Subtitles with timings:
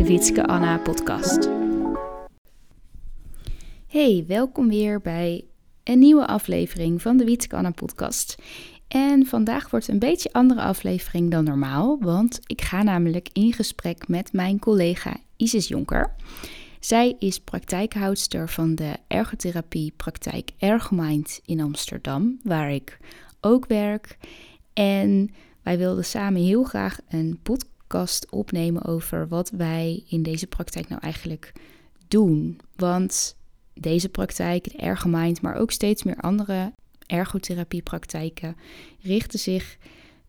[0.00, 1.48] de Wietske Anna podcast.
[3.86, 5.44] Hey, welkom weer bij
[5.84, 8.36] een nieuwe aflevering van de Wietske Anna podcast.
[8.88, 14.08] En vandaag wordt een beetje andere aflevering dan normaal, want ik ga namelijk in gesprek
[14.08, 16.14] met mijn collega Isis Jonker.
[16.78, 22.98] Zij is praktijkhoudster van de ergotherapie praktijk Ergomind in Amsterdam, waar ik
[23.40, 24.18] ook werk.
[24.72, 25.30] En
[25.62, 27.69] wij wilden samen heel graag een podcast
[28.30, 31.52] opnemen over wat wij in deze praktijk nou eigenlijk
[32.08, 32.60] doen.
[32.76, 33.36] Want
[33.74, 36.72] deze praktijk, de Ergomind, maar ook steeds meer andere
[37.06, 38.56] ergotherapiepraktijken
[39.00, 39.76] richten zich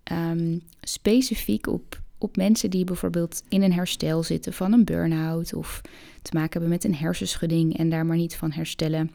[0.04, 5.82] ehm, specifiek op, op mensen die bijvoorbeeld in een herstel zitten van een burn-out of
[6.22, 9.12] te maken hebben met een hersenschudding en daar maar niet van herstellen.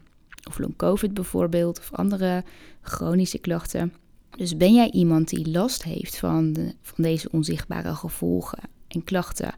[0.47, 2.43] Of long COVID bijvoorbeeld, of andere
[2.81, 3.93] chronische klachten.
[4.37, 9.55] Dus ben jij iemand die last heeft van, de, van deze onzichtbare gevolgen en klachten?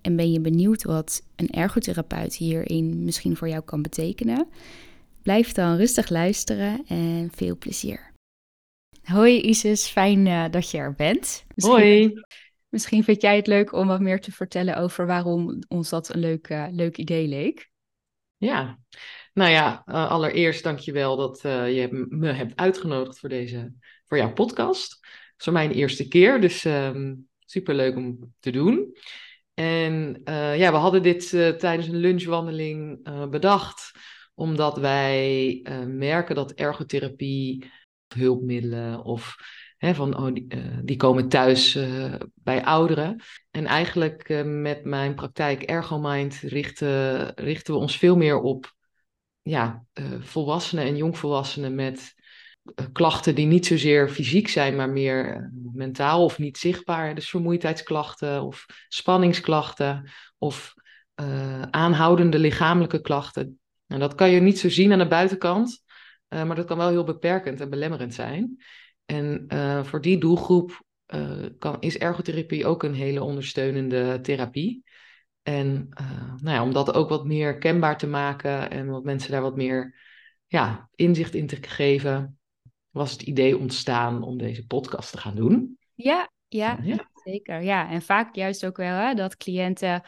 [0.00, 4.48] En ben je benieuwd wat een ergotherapeut hierin misschien voor jou kan betekenen?
[5.22, 8.12] Blijf dan rustig luisteren en veel plezier.
[9.02, 11.44] Hoi Isis, fijn uh, dat je er bent.
[11.54, 12.12] Misschien, Hoi.
[12.68, 16.20] Misschien vind jij het leuk om wat meer te vertellen over waarom ons dat een
[16.20, 17.70] leuk, uh, leuk idee leek.
[18.36, 18.78] Ja,
[19.32, 23.72] nou ja, uh, allereerst dankjewel dat je me hebt uitgenodigd voor deze
[24.10, 24.92] voor jouw podcast.
[25.00, 28.96] Het is voor mij eerste keer, dus um, ehm, super leuk om te doen.
[29.54, 33.92] En uh, ja, we hadden dit uh, tijdens een lunchwandeling uh, bedacht,
[34.34, 37.70] omdat wij merken dat ergotherapie,
[38.14, 39.36] hulpmiddelen of
[39.76, 40.46] hè, van oh, die,
[40.84, 41.78] die, komen thuis
[42.34, 43.20] bij ouderen.
[43.50, 48.74] En eigenlijk met mijn praktijk Ergomind richten, richten we ons veel meer op
[49.42, 49.84] ja,
[50.20, 52.19] volwassenen en jongvolwassenen met eh,
[52.92, 55.42] klachten die niet zozeer fysiek zijn, maar meer eh,
[55.72, 57.14] mentaal of niet zichtbaar.
[57.14, 60.74] Dus vermoeidheidsklachten of spanningsklachten of
[61.20, 63.60] uh, aanhoudende lichamelijke klachten.
[63.86, 65.82] En dat kan je niet zo zien aan de buitenkant,
[66.28, 68.62] maar dat kan wel heel beperkend en belemmerend zijn.
[69.04, 69.46] En
[69.86, 70.82] voor die doelgroep
[71.58, 74.84] kan, is ergotherapie ook een hele ondersteunende therapie.
[75.42, 75.88] En
[76.36, 79.56] nou ja, om dat ook wat meer kenbaar te maken en wat mensen daar wat
[79.56, 79.94] meer
[80.46, 82.39] ja, inzicht in te geven,
[82.90, 85.78] was het idee ontstaan om deze podcast te gaan doen.
[85.94, 87.10] Ja, ja, ja.
[87.24, 87.62] zeker.
[87.62, 90.02] Ja, en vaak juist ook wel hè, dat cliënten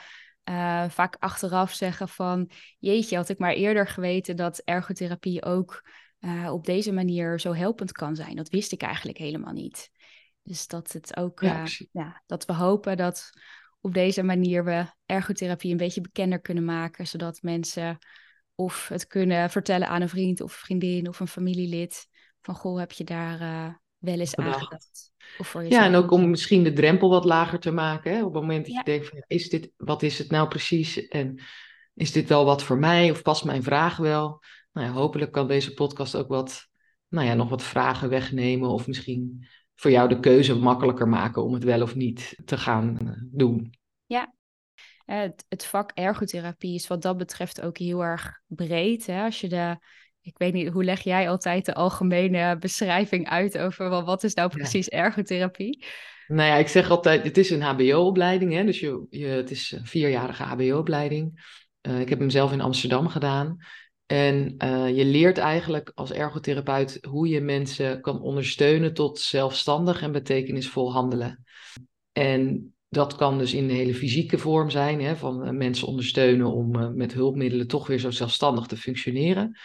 [0.50, 2.50] uh, vaak achteraf zeggen van...
[2.78, 5.88] jeetje, had ik maar eerder geweten dat ergotherapie ook
[6.20, 8.36] uh, op deze manier zo helpend kan zijn.
[8.36, 9.90] Dat wist ik eigenlijk helemaal niet.
[10.42, 13.30] Dus dat het ook, ja, uh, ja, dat we hopen dat
[13.80, 17.98] op deze manier we ergotherapie een beetje bekender kunnen maken, zodat mensen
[18.54, 22.06] of het kunnen vertellen aan een vriend of vriendin of een familielid.
[22.42, 25.12] Van goh, heb je daar uh, wel eens aangedacht?
[25.38, 28.12] Of voor ja, en ook om misschien de drempel wat lager te maken.
[28.12, 28.18] Hè?
[28.24, 31.08] Op het moment dat je denkt van, is dit, wat is het nou precies?
[31.08, 31.40] En
[31.94, 33.10] is dit wel wat voor mij?
[33.10, 34.40] Of past mijn vraag wel?
[34.72, 36.68] Nou ja, hopelijk kan deze podcast ook wat,
[37.08, 38.68] nou ja, nog wat vragen wegnemen.
[38.68, 42.98] Of misschien voor jou de keuze makkelijker maken om het wel of niet te gaan
[42.98, 43.74] eh, doen.
[44.06, 44.34] Ja,
[45.04, 49.06] het, het, vak ergotherapie is wat dat betreft ook heel erg breed.
[49.06, 49.24] Hè?
[49.24, 49.76] Als je de
[50.22, 54.34] ik weet niet, hoe leg jij altijd de algemene beschrijving uit over wel, wat is
[54.34, 55.84] nou precies ergotherapie?
[56.26, 59.86] Nou ja, ik zeg altijd, het is een HBO-opleiding, dus je, je, het is een
[59.86, 61.56] vierjarige HBO-opleiding.
[61.88, 63.56] Uh, ik heb hem zelf in Amsterdam gedaan.
[64.06, 70.12] En uh, je leert eigenlijk als ergotherapeut hoe je mensen kan ondersteunen tot zelfstandig en
[70.12, 71.44] betekenisvol handelen.
[72.12, 76.52] En dat kan dus in de hele fysieke vorm zijn, hè, van uh, mensen ondersteunen
[76.52, 79.56] om met hulpmiddelen toch weer zo zelfstandig te functioneren.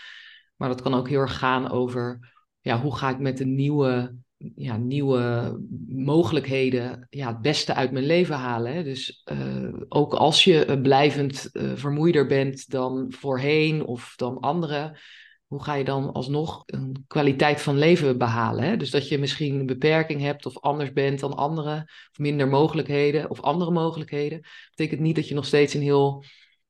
[0.58, 2.20] Maar dat kan ook heel erg gaan over
[2.62, 4.16] ja, hoe ga ik met de nieuwe,
[4.56, 5.58] ja, nieuwe
[5.88, 8.74] mogelijkheden ja, het beste uit mijn leven halen.
[8.74, 8.84] Hè?
[8.84, 14.98] Dus uh, ook als je blijvend uh, vermoeider bent dan voorheen of dan anderen,
[15.48, 18.64] hoe ga je dan alsnog een kwaliteit van leven behalen?
[18.64, 18.78] Hè?
[18.78, 23.30] Dus dat je misschien een beperking hebt of anders bent dan anderen, of minder mogelijkheden
[23.30, 26.24] of andere mogelijkheden, betekent niet dat je nog steeds een heel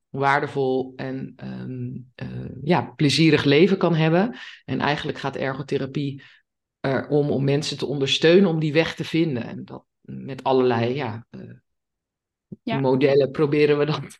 [0.09, 4.37] waardevol en um, uh, ja, plezierig leven kan hebben.
[4.65, 6.23] En eigenlijk gaat ergotherapie
[6.79, 9.43] erom om mensen te ondersteunen om die weg te vinden.
[9.43, 11.53] En dat met allerlei ja, uh,
[12.63, 12.79] ja.
[12.79, 14.19] modellen proberen we dat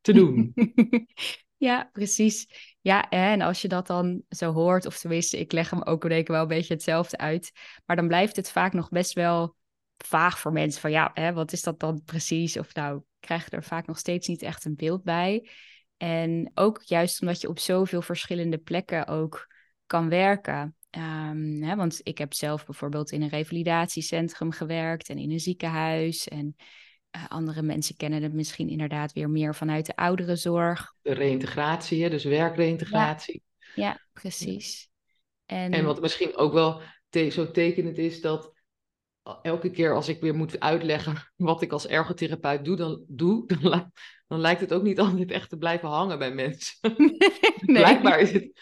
[0.00, 0.52] te doen.
[1.56, 2.46] ja, precies.
[2.80, 6.28] Ja, en als je dat dan zo hoort, of tenminste, ik leg hem ook ik
[6.28, 7.52] wel een beetje hetzelfde uit,
[7.84, 9.56] maar dan blijft het vaak nog best wel
[9.96, 12.58] vaag voor mensen van ja, hè, wat is dat dan precies?
[12.58, 15.48] Of nou, krijg je er vaak nog steeds niet echt een beeld bij.
[15.96, 19.54] En ook juist omdat je op zoveel verschillende plekken ook
[19.86, 20.76] kan werken.
[20.90, 26.28] Um, hè, want ik heb zelf bijvoorbeeld in een revalidatiecentrum gewerkt en in een ziekenhuis.
[26.28, 26.56] En
[27.16, 30.94] uh, andere mensen kennen het misschien inderdaad weer meer vanuit de ouderenzorg.
[31.02, 33.42] De reïntegratie, dus werkreïntegratie.
[33.58, 34.88] Ja, ja precies.
[35.46, 35.72] En...
[35.72, 36.82] en wat misschien ook wel
[37.30, 38.55] zo tekenend is dat
[39.42, 43.92] elke keer als ik weer moet uitleggen wat ik als ergotherapeut doe, dan, doe, dan,
[44.26, 46.94] dan lijkt het ook niet altijd echt te blijven hangen bij mensen.
[47.60, 47.82] Nee.
[47.82, 48.52] Blijkbaar is het,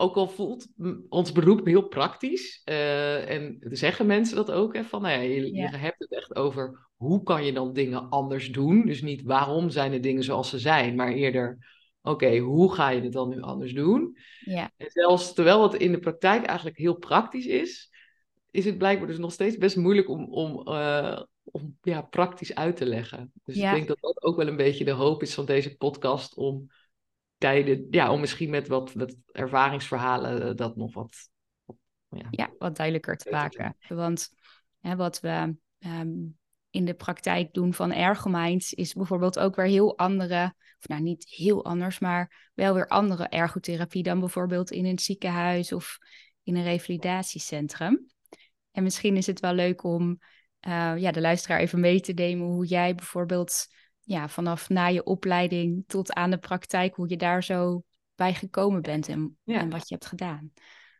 [0.00, 0.66] ook al voelt
[1.08, 5.54] ons beroep heel praktisch, uh, en zeggen mensen dat ook, hè, van nou ja, je,
[5.54, 8.86] je, hebt het echt over hoe kan je dan dingen anders doen.
[8.86, 11.58] Dus niet waarom zijn de dingen zoals ze zijn, maar eerder,
[12.02, 14.16] oké, hoe ga je het dan nu anders doen?
[14.40, 14.70] Ja.
[14.76, 17.90] En zelfs terwijl het in de praktijk eigenlijk heel praktisch is,
[18.50, 22.76] is het blijkbaar dus nog steeds best moeilijk om, om, uh, om ja, praktisch uit
[22.76, 23.32] te leggen.
[23.44, 26.34] Dus ik denk dat dat ook wel een beetje de hoop is van deze podcast
[26.34, 26.70] om
[27.38, 31.30] tijden, ja, om misschien met wat, wat ervaringsverhalen eh, dat nog wat,
[32.08, 33.76] ja, ja, wat duidelijker te maken.
[33.88, 34.30] Want
[34.80, 36.38] hè, wat we um,
[36.70, 41.28] in de praktijk doen van ergominds is bijvoorbeeld ook weer heel andere, of nou niet
[41.28, 45.98] heel anders, maar wel weer andere ergotherapie dan bijvoorbeeld in een ziekenhuis of
[46.42, 48.06] in een revalidatiecentrum.
[48.70, 50.18] En misschien is het wel leuk om
[50.66, 53.66] uh, ja, de luisteraar even mee te nemen hoe jij bijvoorbeeld
[54.00, 57.82] ja, vanaf na je opleiding tot aan de praktijk, hoe je daar zo
[58.14, 60.52] bij gekomen bent en, en wat je hebt gedaan.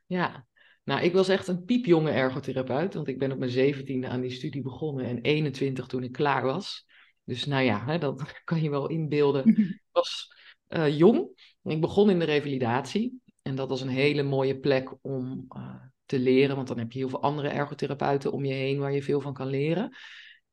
[0.07, 0.47] Ja,
[0.85, 4.31] nou, ik was echt een piepjonge ergotherapeut, want ik ben op mijn zeventiende aan die
[4.31, 6.87] studie begonnen en 21 toen ik klaar was.
[7.25, 9.47] Dus nou ja, hè, dat kan je wel inbeelden.
[9.57, 10.33] Ik was
[10.69, 11.29] uh, jong.
[11.63, 13.23] Ik begon in de revalidatie.
[13.43, 15.75] En dat was een hele mooie plek om uh,
[16.09, 19.03] te leren, want dan heb je heel veel andere ergotherapeuten om je heen waar je
[19.03, 19.97] veel van kan leren.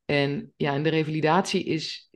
[0.06, 2.10] En ja, in de revalidatie is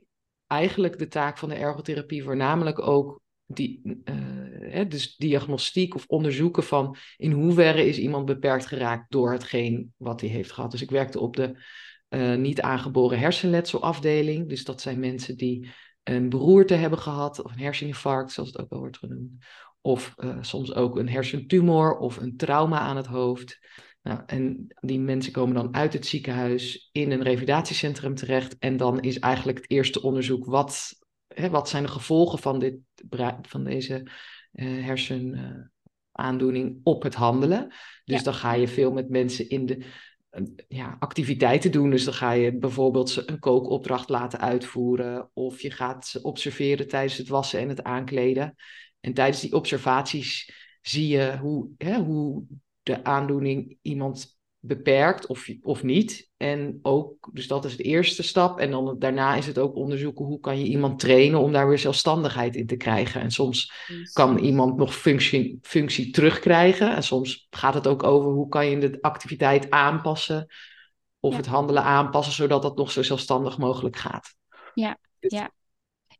[0.46, 6.96] eigenlijk de taak van de ergotherapie voornamelijk ook die, uh, dus diagnostiek of onderzoeken van
[7.16, 10.70] in hoeverre is iemand beperkt geraakt door hetgeen wat hij heeft gehad.
[10.70, 11.62] Dus ik werkte op de
[12.08, 14.48] uh, niet aangeboren hersenletselafdeling.
[14.48, 15.70] Dus dat zijn mensen die
[16.02, 19.32] een beroerte hebben gehad of een herseninfarct, zoals het ook wel wordt genoemd.
[19.80, 23.58] Of uh, soms ook een hersentumor of een trauma aan het hoofd.
[24.02, 28.58] Nou, en die mensen komen dan uit het ziekenhuis in een revalidatiecentrum terecht.
[28.58, 30.94] En dan is eigenlijk het eerste onderzoek: wat,
[31.26, 32.76] hè, wat zijn de gevolgen van, dit,
[33.42, 34.06] van deze
[34.52, 37.72] uh, hersenaandoening op het handelen?
[38.04, 39.84] Dus dan ga je veel met mensen in de
[40.68, 41.90] ja, activiteiten doen.
[41.90, 45.30] Dus dan ga je bijvoorbeeld ze een kookopdracht laten uitvoeren.
[45.32, 48.54] Of je gaat ze observeren tijdens het wassen en het aankleden.
[49.00, 50.52] En tijdens die observaties
[50.82, 52.44] zie je hoe, hè, hoe
[52.82, 56.30] de aandoening iemand beperkt of, of niet.
[56.36, 58.58] En ook, dus dat is de eerste stap.
[58.58, 61.78] En dan daarna is het ook onderzoeken hoe kan je iemand trainen om daar weer
[61.78, 63.20] zelfstandigheid in te krijgen.
[63.20, 63.72] En soms
[64.12, 66.94] kan iemand nog functie, functie terugkrijgen.
[66.94, 70.46] En soms gaat het ook over hoe kan je de activiteit aanpassen.
[71.20, 74.34] Of het handelen aanpassen, zodat dat nog zo zelfstandig mogelijk gaat.
[74.74, 75.50] Ja, dus ja.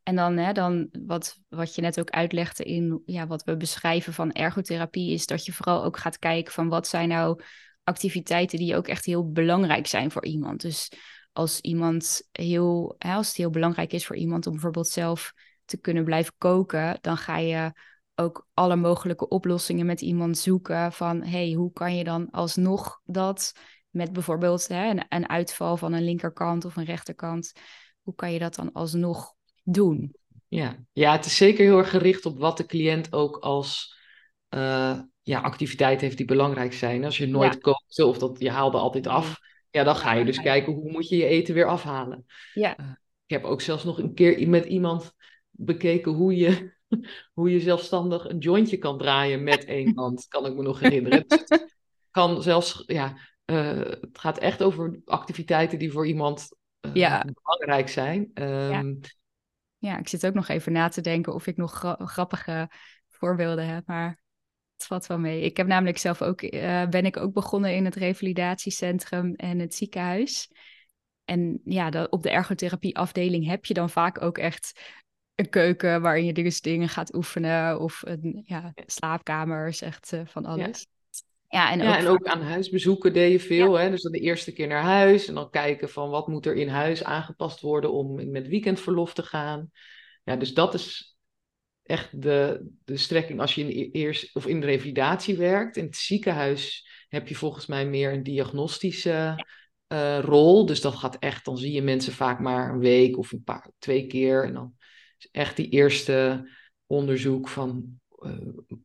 [0.03, 4.13] En dan, hè, dan wat, wat je net ook uitlegde in ja, wat we beschrijven
[4.13, 7.43] van ergotherapie, is dat je vooral ook gaat kijken van wat zijn nou
[7.85, 10.61] activiteiten die ook echt heel belangrijk zijn voor iemand.
[10.61, 10.93] Dus
[11.33, 15.33] als iemand heel, als het heel belangrijk is voor iemand om bijvoorbeeld zelf
[15.65, 17.73] te kunnen blijven koken, dan ga je
[18.15, 23.53] ook alle mogelijke oplossingen met iemand zoeken van hey, hoe kan je dan alsnog dat
[23.91, 27.53] met bijvoorbeeld hè, een, een uitval van een linkerkant of een rechterkant,
[28.03, 30.15] hoe kan je dat dan alsnog doen.
[30.49, 30.85] Ja.
[30.93, 33.99] ja, het is zeker heel erg gericht op wat de cliënt ook als
[34.55, 37.05] uh, ja, activiteit heeft die belangrijk zijn.
[37.05, 37.59] Als je nooit ja.
[37.59, 39.41] kookt of dat, je haalde altijd af,
[39.71, 42.27] ja, dan ga je dus kijken hoe moet je je eten weer afhalen.
[42.55, 42.81] Ja.
[42.81, 42.87] Uh,
[43.27, 45.15] ik heb ook zelfs nog een keer met iemand
[45.51, 46.73] bekeken hoe je,
[47.35, 50.27] hoe je zelfstandig een jointje kan draaien met één hand.
[50.29, 51.25] Kan ik me nog herinneren.
[51.27, 51.77] Dus het
[52.11, 56.49] kan zelfs, ja, uh, het gaat echt over activiteiten die voor iemand
[56.93, 57.25] ja.
[57.43, 58.31] belangrijk zijn.
[58.35, 58.95] Um, ja.
[59.81, 62.71] Ja, ik zit ook nog even na te denken of ik nog gra grappige
[63.09, 64.23] voorbeelden heb, maar
[64.77, 65.41] het valt wel mee.
[65.41, 69.75] Ik heb namelijk zelf ook, uh, ben ik ook begonnen in het revalidatiecentrum en het
[69.75, 70.51] ziekenhuis.
[71.25, 74.81] En ja, op de ergotherapieafdeling heb je dan vaak ook echt
[75.35, 80.45] een keuken waarin je dus dingen gaat oefenen of een ja, slaapkamers, echt uh, van
[80.45, 80.81] alles.
[80.81, 81.00] Ja,
[81.51, 83.79] en, ja, ook, en ook aan huisbezoeken deed je veel.
[83.79, 83.91] Hè?
[83.91, 86.69] Dus dan de eerste keer naar huis en dan kijken van wat moet er in
[86.69, 89.71] huis aangepast worden om met weekendverlof te gaan.
[90.25, 91.17] ja, dus dat is
[91.83, 95.77] echt de, de strekking als je in, eerst, of in de revalidatie werkt.
[95.77, 99.45] In het ziekenhuis heb je volgens mij meer een diagnostische
[99.93, 100.67] uh, rol.
[100.67, 103.71] Dus dat gaat echt, dan zie je mensen vaak maar een week of een paar,
[103.79, 104.45] twee keer.
[104.45, 104.75] En dan
[105.19, 106.49] is echt die eerste
[106.87, 108.33] onderzoek van uh,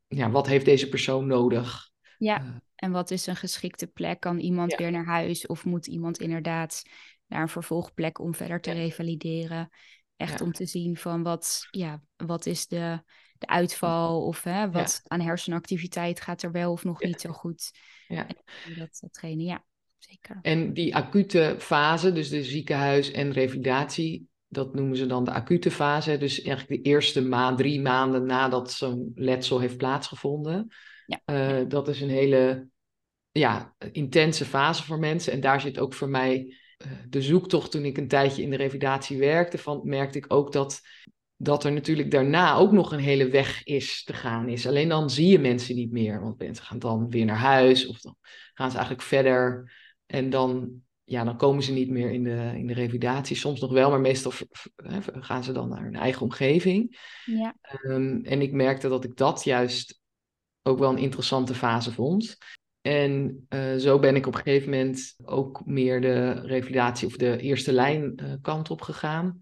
[0.07, 1.93] ja, wat heeft deze persoon nodig?
[2.17, 4.19] Ja, uh, en wat is een geschikte plek?
[4.19, 4.77] Kan iemand ja.
[4.77, 6.83] weer naar huis of moet iemand inderdaad
[7.27, 8.75] naar een vervolgplek om verder te ja.
[8.75, 9.69] revalideren?
[10.15, 13.01] Echt om te zien van wat, ja, wat is de,
[13.37, 17.71] de uitval of hè, wat aan hersenactiviteit gaat er wel of nog niet zo goed.
[18.07, 18.27] Ja.
[18.27, 18.35] En
[18.77, 19.65] dat, datgene, ja,
[19.97, 20.39] zeker.
[20.41, 25.71] En die acute fase, dus de ziekenhuis en revalidatie, dat noemen ze dan de acute
[25.71, 26.17] fase.
[26.17, 30.73] Dus eigenlijk de eerste maand, drie maanden nadat zo'n letsel heeft plaatsgevonden.
[31.05, 31.21] Ja.
[31.25, 32.67] Uh, dat is een hele
[33.31, 35.33] ja, intense fase voor mensen.
[35.33, 38.55] En daar zit ook voor mij uh, de zoektocht toen ik een tijdje in de
[38.55, 39.57] revalidatie werkte.
[39.57, 40.81] Van, merkte ik ook dat,
[41.35, 44.67] dat er natuurlijk daarna ook nog een hele weg is te gaan is.
[44.67, 46.21] Alleen dan zie je mensen niet meer.
[46.21, 48.15] Want mensen gaan dan weer naar huis of dan
[48.53, 49.73] gaan ze eigenlijk verder.
[50.05, 53.35] En dan ja, dan komen ze niet meer in de, in de revalidatie.
[53.35, 54.31] Soms nog wel, maar meestal
[55.19, 56.97] gaan ze dan naar hun eigen omgeving.
[57.25, 57.55] Ja.
[57.83, 60.01] Um, en ik merkte dat ik dat juist
[60.67, 62.37] ook wel een interessante fase vond.
[62.81, 67.37] En uh, zo ben ik op een gegeven moment ook meer de revalidatie of de
[67.37, 69.41] eerste lijn uh, kant op gegaan.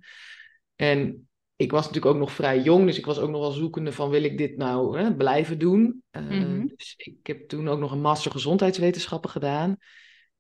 [0.76, 3.92] En ik was natuurlijk ook nog vrij jong, dus ik was ook nog wel zoekende
[3.92, 6.04] van wil ik dit nou hè, blijven doen.
[6.12, 6.68] Uh, Mhm.
[6.76, 9.78] Dus ik heb toen ook nog een master gezondheidswetenschappen gedaan.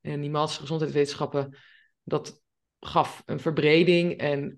[0.01, 1.57] En die master gezondheidswetenschappen,
[2.03, 2.41] dat
[2.79, 4.17] gaf een verbreding.
[4.17, 4.55] En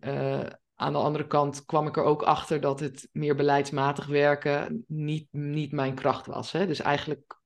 [0.76, 5.28] aan de andere kant kwam ik er ook achter dat het meer beleidsmatig werken niet,
[5.32, 6.52] niet mijn kracht was.
[6.52, 6.68] Hè?
[6.68, 7.40] Dus eigenlijk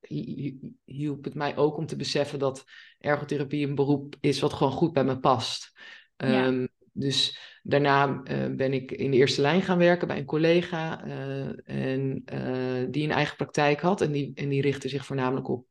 [0.86, 2.63] hielp het mij ook om te beseffen dat
[3.00, 5.71] ergotherapie een beroep is wat gewoon goed bij me past.
[6.17, 6.45] Ja.
[6.45, 11.05] Um, dus daarna uh, ben ik in de eerste lijn gaan werken bij een collega
[11.05, 14.01] uh, en, uh, die een eigen praktijk had.
[14.01, 15.67] En die, en die richtte zich voornamelijk op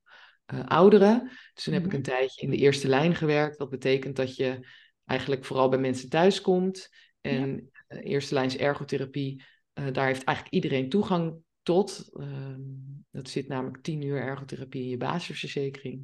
[0.65, 1.31] ouderen.
[1.55, 3.59] Dus toen heb ik een tijdje in de eerste lijn gewerkt.
[3.59, 4.67] Dat betekent dat je
[5.05, 6.89] eigenlijk vooral bij mensen thuis komt.
[7.29, 7.97] En ja.
[7.97, 9.43] uh, eerste lijns ergotherapie,
[9.75, 12.11] uh, daar heeft eigenlijk iedereen toegang tot.
[13.11, 16.03] dat zit namelijk tien uur ergotherapie in je basisverzekering.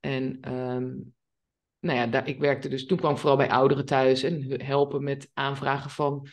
[0.00, 1.14] En um,
[1.78, 5.04] nou ja, daar, ik werkte dus, toen kwam ik vooral bij ouderen thuis en helpen
[5.04, 6.26] met aanvragen van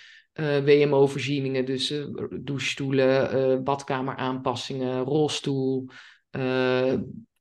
[0.64, 1.66] WMO-voorzieningen.
[1.66, 1.94] Dus
[2.42, 5.90] douchestoelen, badkameraanpassingen, rolstoel,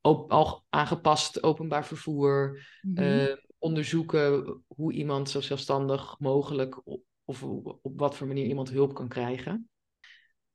[0.01, 6.81] op, al aangepast openbaar vervoer, uh, onderzoeken hoe iemand zo zelfstandig mogelijk
[7.25, 7.43] of
[7.81, 9.69] op wat voor manier iemand hulp kan krijgen.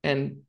[0.01, 0.47] En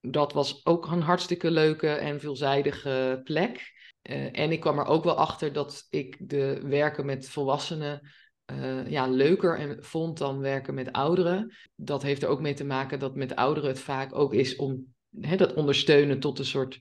[0.00, 3.74] dat was ook een hartstikke leuke en veelzijdige plek.
[4.02, 8.12] Uh, en ik kwam er ook wel achter dat ik de werken met volwassenen
[8.52, 11.54] uh, ja, leuker en vond dan werken met ouderen.
[11.74, 14.94] Dat heeft er ook mee te maken dat met ouderen het vaak ook is om
[15.20, 16.78] hè, dat ondersteunen tot een soort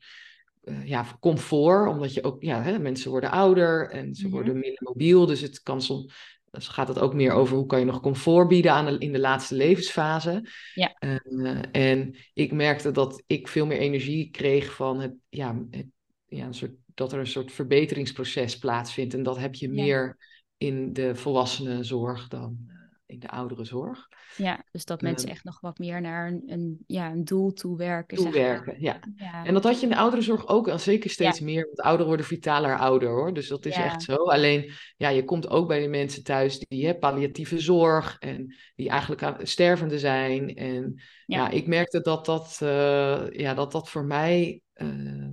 [0.65, 4.31] uh, ja, comfort, omdat je ook, ja, hè, mensen worden ouder en ze Mhm.
[4.31, 6.13] worden minder mobiel, dus het kan soms,
[6.51, 9.12] dus gaat het ook meer over hoe kan je nog comfort bieden aan de, in
[9.12, 10.50] de laatste levensfase.
[10.74, 10.95] Ja.
[11.29, 15.86] Uh, en ik merkte dat ik veel meer energie kreeg van het, ja, het,
[16.25, 19.74] ja, een soort, dat er een soort verbeteringsproces plaatsvindt en dat heb je Ja.
[19.84, 20.17] meer
[20.57, 22.75] in de volwassenenzorg dan uh,
[23.07, 24.07] in de ouderenzorg.
[24.38, 27.53] Ja, dus dat mensen Um, echt nog wat meer naar een, een, ja, een doel
[27.53, 28.17] toe werken.
[28.17, 28.33] zeg maar.
[28.33, 29.00] Toewerken, ja.
[29.15, 29.45] Ja.
[29.45, 31.45] En dat had je in de ouderenzorg ook, en zeker steeds Ja.
[31.45, 33.33] meer, want ouderen worden vitaler ouder hoor.
[33.33, 33.83] Dus dat is Ja.
[33.85, 34.15] echt zo.
[34.15, 38.89] Alleen, ja, je komt ook bij de mensen thuis die hè, palliatieve zorg en die
[38.89, 40.55] eigenlijk aan stervende zijn.
[40.55, 40.93] En
[41.25, 41.50] ja, Ja.
[41.50, 45.29] ik merkte dat dat, uh, ja, dat, dat voor mij, uh,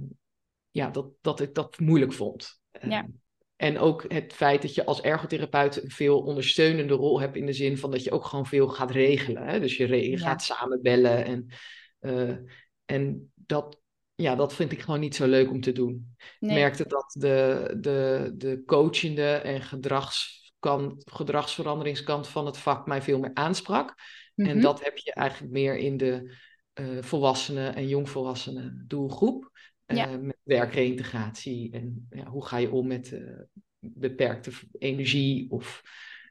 [0.70, 2.60] ja, dat, dat ik dat moeilijk vond.
[2.88, 3.06] Ja.
[3.62, 7.52] En ook het feit dat je als ergotherapeut een veel ondersteunende rol hebt in de
[7.52, 9.46] zin van dat je ook gewoon veel gaat regelen.
[9.46, 9.60] Hè?
[9.60, 10.16] Dus je, re- je Ja.
[10.18, 11.46] gaat samen bellen en,
[12.00, 12.36] uh,
[12.84, 13.80] en dat,
[14.14, 16.14] ja, dat vind ik gewoon niet zo leuk om te doen.
[16.40, 16.50] Nee.
[16.50, 23.18] Ik merkte dat de, de, de coachende en gedragskant, gedragsveranderingskant van het vak mij veel
[23.18, 23.94] meer aansprak.
[24.34, 24.48] Mhm.
[24.48, 26.36] En dat heb je eigenlijk meer in de
[26.80, 29.50] uh, volwassenen en jongvolwassenen doelgroep.
[29.96, 30.10] Ja.
[30.10, 33.20] Uh, met werkreïntegratie en ja, hoe ga je om met uh,
[33.78, 35.50] beperkte energie.
[35.50, 35.82] Of...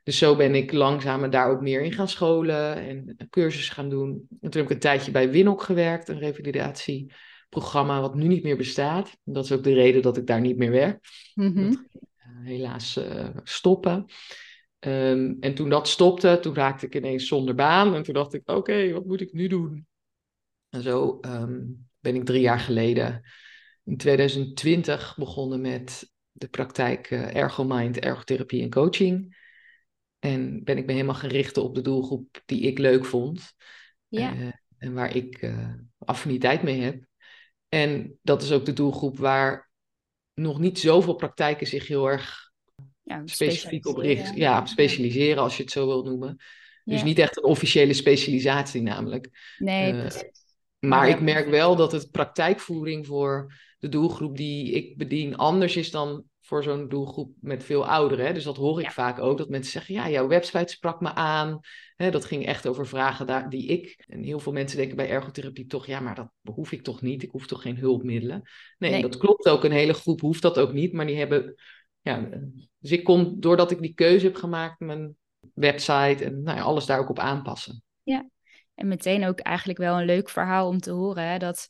[0.04, 4.28] Dus zo ben ik langzaam daar ook meer in gaan scholen en cursus gaan doen.
[4.42, 8.58] En toen heb ik een tijdje bij Winok gewerkt, een revalidatieprogramma wat nu niet meer
[8.58, 9.18] bestaat.
[9.24, 11.00] Dat is ook de reden dat ik daar niet meer werk.
[11.36, 11.70] Mhm.
[11.70, 13.00] Dat uh, helaas
[13.44, 14.06] stoppen.
[14.86, 17.96] Um, en toen dat stopte, toen raakte ik ineens zonder baan.
[17.96, 19.88] En toen dacht ik, oké, okay, wat moet ik nu doen?
[20.70, 23.22] En zo um, ben ik drie jaar geleden
[23.84, 29.40] in 2020 begonnen met de praktijk uh, Ergomind, ergotherapie en coaching.
[30.20, 33.54] En ben ik me helemaal gericht op de doelgroep die ik leuk vond.
[34.08, 34.34] Ja.
[34.36, 34.48] Eh,
[34.78, 37.06] en waar ik uh, affiniteit mee heb.
[37.70, 39.72] En dat is ook de doelgroep waar
[40.34, 42.52] nog niet zoveel praktijken zich heel erg
[43.02, 44.36] ja, specifiek op richten.
[44.36, 46.36] Ja, specialiseren als je het zo wilt noemen.
[46.84, 47.06] Dus Ja.
[47.06, 49.56] niet echt een officiële specialisatie namelijk.
[49.58, 50.40] Nee, Eh, precies.
[50.80, 55.92] Maar ik merk wel dat het praktijkvoering voor de doelgroep die ik bedien anders is
[55.92, 58.26] dan voor zo'n doelgroep met veel ouderen.
[58.26, 58.34] Hè?
[58.34, 58.92] Dus dat hoor ik Ja.
[58.92, 61.60] vaak ook, dat mensen zeggen, ja, jouw website sprak me aan.
[61.96, 64.04] Hè, dat ging echt over vragen daar, die ik...
[64.08, 67.24] En heel veel mensen denken bij ergotherapie toch, ja, maar dat hoef ik toch niet.
[67.24, 68.42] Ik hoef toch geen hulpmiddelen.
[68.78, 69.02] Nee, Nee.
[69.02, 69.64] dat klopt ook.
[69.64, 71.56] Een hele groep hoeft dat ook niet, maar die hebben...
[72.02, 72.30] Ja,
[72.80, 75.16] dus ik kon, doordat ik die keuze heb gemaakt, mijn
[75.54, 77.84] website en nou ja, alles daar ook op aanpassen.
[78.76, 81.28] En meteen ook eigenlijk wel een leuk verhaal om te horen.
[81.28, 81.38] Hè?
[81.38, 81.68] Dat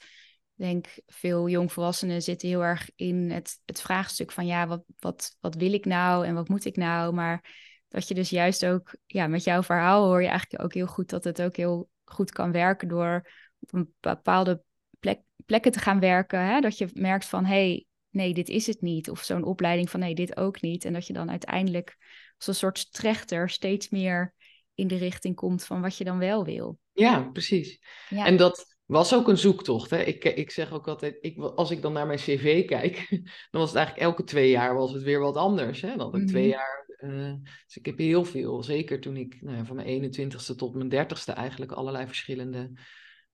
[0.61, 5.55] denk veel jongvolwassenen zitten heel erg in het, het vraagstuk van ja, wat, wat, wat
[5.55, 7.13] wil ik nou en wat moet ik nou?
[7.13, 7.55] Maar
[7.87, 11.09] dat je dus juist ook, ja, met jouw verhaal hoor je eigenlijk ook heel goed
[11.09, 14.63] dat het ook heel goed kan werken door op een bepaalde
[14.99, 16.39] plek, plekken te gaan werken.
[16.39, 16.59] Hè?
[16.59, 19.09] Dat je merkt van hé, hey, nee, dit is het niet.
[19.09, 20.85] Of zo'n opleiding van nee, dit ook niet.
[20.85, 21.97] En dat je dan uiteindelijk
[22.37, 24.33] als een soort trechter steeds meer
[24.73, 26.79] in de richting komt van wat je dan wel wil.
[26.91, 27.79] Ja, precies.
[28.09, 28.25] Ja.
[28.25, 29.89] En dat was ook een zoektocht.
[29.89, 30.01] Hè?
[30.01, 33.07] Ik, ik zeg ook altijd, ik, als ik dan naar mijn cv kijk,
[33.51, 35.81] dan was het eigenlijk elke twee jaar was het weer wat anders.
[35.81, 35.87] Hè?
[35.87, 36.51] Dan had ik twee Mhm.
[36.51, 37.33] jaar, eh,
[37.65, 40.89] dus ik heb heel veel, zeker toen ik nou ja, van mijn 21ste tot mijn
[40.89, 42.71] 30ste eigenlijk allerlei verschillende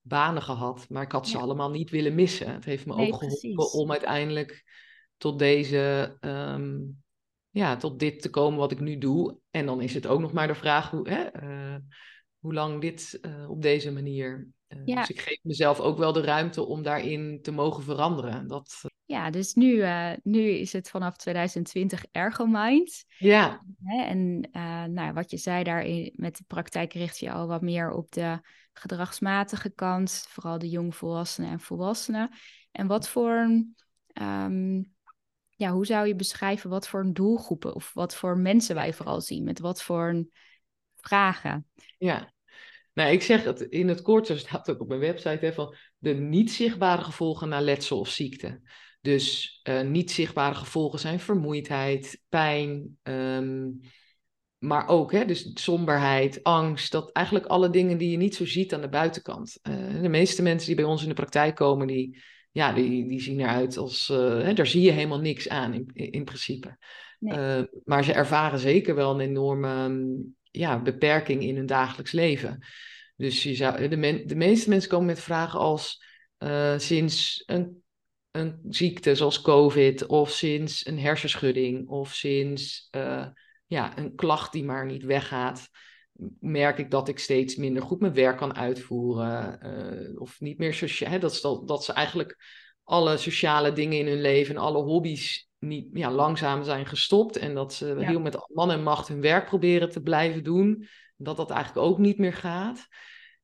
[0.01, 0.85] banen gehad.
[0.89, 1.43] Maar ik had ze Ja.
[1.43, 2.53] allemaal niet willen missen.
[2.53, 3.71] Het heeft me Nee, ook geholpen precies.
[3.71, 4.63] om uiteindelijk
[5.17, 6.75] tot deze, ehm,
[7.49, 9.37] ja, tot dit te komen wat ik nu doe.
[9.51, 11.75] En dan is het ook nog maar de vraag hoe, hè, eh,
[12.39, 14.47] hoe lang dit eh, op deze manier.
[14.67, 14.95] eh, Ja.
[14.95, 18.47] Dus ik geef mezelf ook wel de ruimte om daarin te mogen veranderen.
[18.47, 19.83] Dat, eh, Ja, dus nu,
[20.23, 23.03] nu is het vanaf 2020 Ergomind.
[23.17, 23.61] ja?
[23.85, 24.49] En
[24.93, 28.39] nou, wat je zei daarin, met de praktijk richt je al wat meer op de
[28.73, 32.29] gedragsmatige kant, vooral de jongvolwassenen en volwassenen.
[32.71, 33.63] En wat voor,
[34.07, 34.83] ehm,
[35.49, 39.21] ja, hoe zou je beschrijven wat voor een doelgroepen of wat voor mensen wij vooral
[39.21, 40.31] zien, met wat voor een
[41.07, 41.67] vragen?
[41.97, 42.35] ja.
[42.97, 45.75] Nou, ik zeg het in het kort, zo staat ook op mijn website, hè, van
[45.97, 48.61] de niet zichtbare gevolgen na letsel of ziekte.
[49.01, 53.69] Dus eh, niet zichtbare gevolgen zijn vermoeidheid, pijn, ehm,
[54.57, 56.91] maar ook hè, dus somberheid, angst.
[56.91, 59.59] Dat eigenlijk alle dingen die je niet zo ziet aan de buitenkant.
[59.61, 63.21] Eh, de meeste mensen die bij ons in de praktijk komen, die, ja, die, die
[63.21, 66.77] zien eruit als, eh, hè, daar zie je helemaal niks aan in, in principe.
[67.19, 67.67] Nee.
[67.83, 69.89] Maar ze ervaren zeker wel een enorme
[70.57, 72.65] ja, beperking in hun dagelijks leven.
[73.15, 76.03] Dus je zou, de, de meeste mensen komen met vragen als
[76.37, 77.83] eh, sinds een,
[78.31, 83.27] een ziekte zoals COVID, of sinds een hersenschudding, of sinds eh,
[83.65, 85.69] ja, een klacht die maar niet weggaat,
[86.39, 89.61] merk ik dat ik steeds minder goed mijn werk kan uitvoeren.
[89.61, 91.19] eh, of niet meer sociaal.
[91.19, 92.37] Dat, dat, dat ze eigenlijk
[92.83, 97.37] alle sociale dingen in hun leven en alle hobby's niet, ja, langzaam zijn gestopt.
[97.37, 97.95] En dat ze Ja.
[98.07, 100.87] heel met man en macht hun werk proberen te blijven doen.
[101.17, 102.87] Dat dat eigenlijk ook niet meer gaat.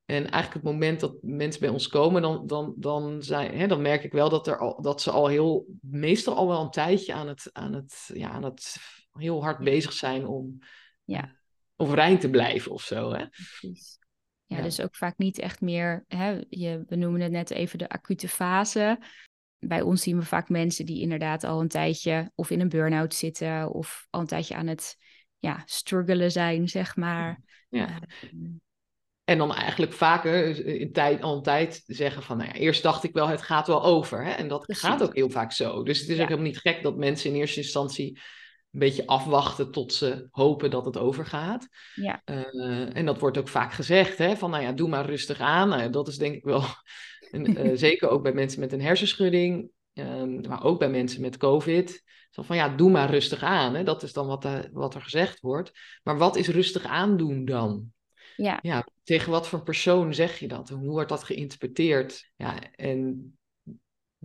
[0.06, 3.82] En eigenlijk het moment dat mensen bij ons komen, dan, dan, dan, zijn, hè, dan
[3.82, 7.14] merk ik wel dat, er al, dat ze al heel, meestal al wel een tijdje
[7.14, 8.76] aan het, aan het, ja, aan het
[9.12, 10.58] heel hard bezig zijn om
[11.04, 11.36] Ja.
[11.76, 13.12] overeind te blijven of zo.
[13.14, 13.26] Hè?
[13.28, 14.00] Precies.
[14.46, 14.64] Ja, Ja.
[14.64, 18.28] dus ook vaak niet echt meer, hè, je, we noemen het net even de acute
[18.28, 19.00] fase.
[19.68, 23.14] Bij ons zien we vaak mensen die inderdaad al een tijdje of in een burn-out
[23.14, 24.98] zitten of al een tijdje aan het
[25.38, 27.42] ja, struggelen zijn, zeg maar.
[27.70, 27.88] Ja.
[28.22, 28.30] Eh,
[29.24, 33.04] En dan eigenlijk vaker in tijd, al een tijd zeggen van, nou ja, eerst dacht
[33.04, 34.24] ik wel, het gaat wel over.
[34.26, 34.32] Hè?
[34.32, 34.84] En dat Precies.
[34.84, 35.84] gaat ook heel vaak zo.
[35.84, 36.22] Dus het is Ja.
[36.22, 38.08] ook helemaal niet gek dat mensen in eerste instantie
[38.72, 41.68] een beetje afwachten tot ze hopen dat het overgaat.
[41.96, 45.40] ja, Eh, en dat wordt ook vaak gezegd, hè, van nou ja, doe maar rustig
[45.40, 45.70] aan.
[45.70, 46.64] Nou dat is denk ik wel,
[47.34, 51.38] een, eh, zeker ook bij mensen met een hersenschudding, ehm, maar ook bij mensen met
[51.38, 52.04] COVID.
[52.30, 53.76] Zo van ja, doe maar rustig aan.
[53.76, 53.84] Hè?
[53.84, 55.72] Dat is dan wat, eh, wat er gezegd wordt.
[56.04, 57.92] Maar wat is rustig aandoen dan?
[58.36, 60.70] ja, Ja, tegen wat voor persoon zeg je dat?
[60.70, 62.32] En hoe wordt dat geïnterpreteerd?
[62.36, 63.38] Ja, en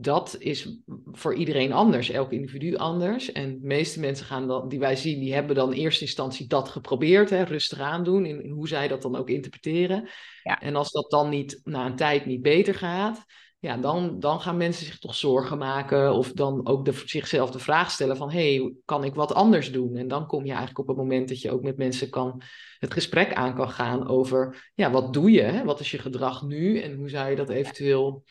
[0.00, 0.78] dat is
[1.12, 3.32] voor iedereen anders, elk individu anders.
[3.32, 6.46] En de meeste mensen gaan dan, die wij zien, die hebben dan in eerste instantie
[6.46, 10.08] dat geprobeerd, hè, rustig aandoen, in, in hoe zij dat dan ook interpreteren.
[10.42, 10.60] Ja.
[10.60, 13.24] En als dat dan niet na een tijd niet beter gaat,
[13.60, 17.58] ja, dan, dan gaan mensen zich toch zorgen maken of dan ook de, zichzelf de
[17.58, 19.96] vraag stellen van, hé, hey, kan ik wat anders doen?
[19.96, 22.42] En dan kom je eigenlijk op het moment dat je ook met mensen kan,
[22.78, 25.42] het gesprek aan kan gaan over, ja, wat doe je?
[25.42, 25.64] Hè?
[25.64, 26.80] Wat is je gedrag nu?
[26.80, 28.24] En hoe zou je dat eventueel,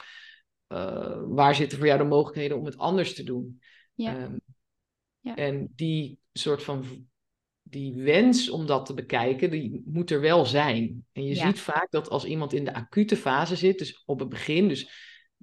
[0.68, 3.62] uh, waar zitten voor jou de mogelijkheden om het anders te doen?
[3.94, 4.24] Ja.
[4.24, 4.40] Um,
[5.28, 5.36] Ja.
[5.36, 7.08] En die soort van
[7.62, 11.06] die wens om dat te bekijken, die moet er wel zijn.
[11.12, 14.30] En je ziet vaak dat als iemand in de acute fase zit, dus op het
[14.30, 14.92] begin, dus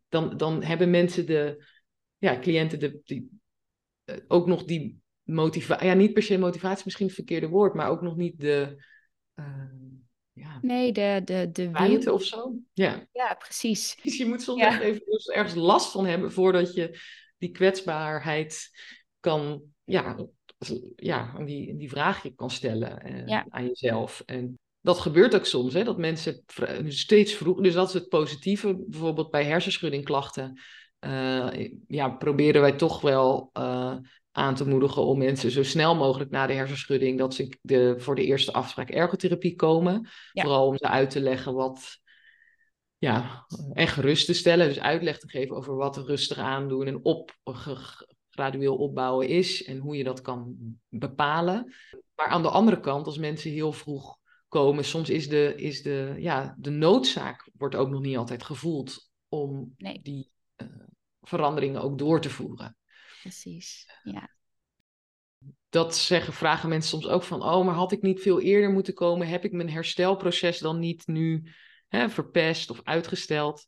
[0.09, 1.65] dan, dan hebben mensen de,
[2.19, 3.31] ja, cliënten de, die,
[4.05, 7.89] eh, ook nog die motivatie, ja, niet per se motivatie, misschien het verkeerde woord, maar
[7.89, 8.85] ook nog niet de,
[9.35, 9.73] uh,
[10.35, 10.59] ja.
[10.63, 12.55] Nee, de, de, de ruimte of zo.
[12.73, 13.97] Ja, ja precies.
[14.03, 15.03] Dus je moet soms echt even
[15.35, 16.99] ergens last van hebben voordat je
[17.39, 18.71] die kwetsbaarheid
[19.21, 20.17] kan, ja,
[20.97, 24.23] ja die, die vraag kan stellen eh, aan jezelf.
[24.27, 26.45] En dat gebeurt ook soms, hè, dat mensen
[26.87, 30.61] steeds vroeg, dus dat is het positieve, bijvoorbeeld bij hersenschuddingklachten,
[31.01, 33.97] uh, ja, proberen wij toch wel uh,
[34.37, 38.15] aan te moedigen om mensen zo snel mogelijk na de hersenschudding, dat ze de, voor
[38.15, 40.09] de eerste afspraak ergotherapie komen.
[40.33, 41.99] Vooral om ze uit te leggen wat,
[42.99, 47.37] ja, en gerust te stellen, dus uitleg te geven over wat rustig aandoen en op,
[48.31, 50.57] gradueel opbouwen is en hoe je dat kan
[50.89, 51.75] bepalen.
[52.15, 54.17] Maar aan de andere kant, als mensen heel vroeg
[54.49, 59.11] komen, soms is de, is de, ja, de noodzaak wordt ook nog niet altijd gevoeld
[59.29, 60.69] om die uh,
[61.21, 62.77] veranderingen ook door te voeren.
[63.25, 64.31] Precies, ja.
[65.69, 68.95] Dat zeggen, vragen mensen soms ook van, oh, maar had ik niet veel eerder moeten
[68.95, 69.29] komen?
[69.29, 71.53] Heb ik mijn herstelproces dan niet nu
[71.89, 73.67] hè, verpest of uitgesteld?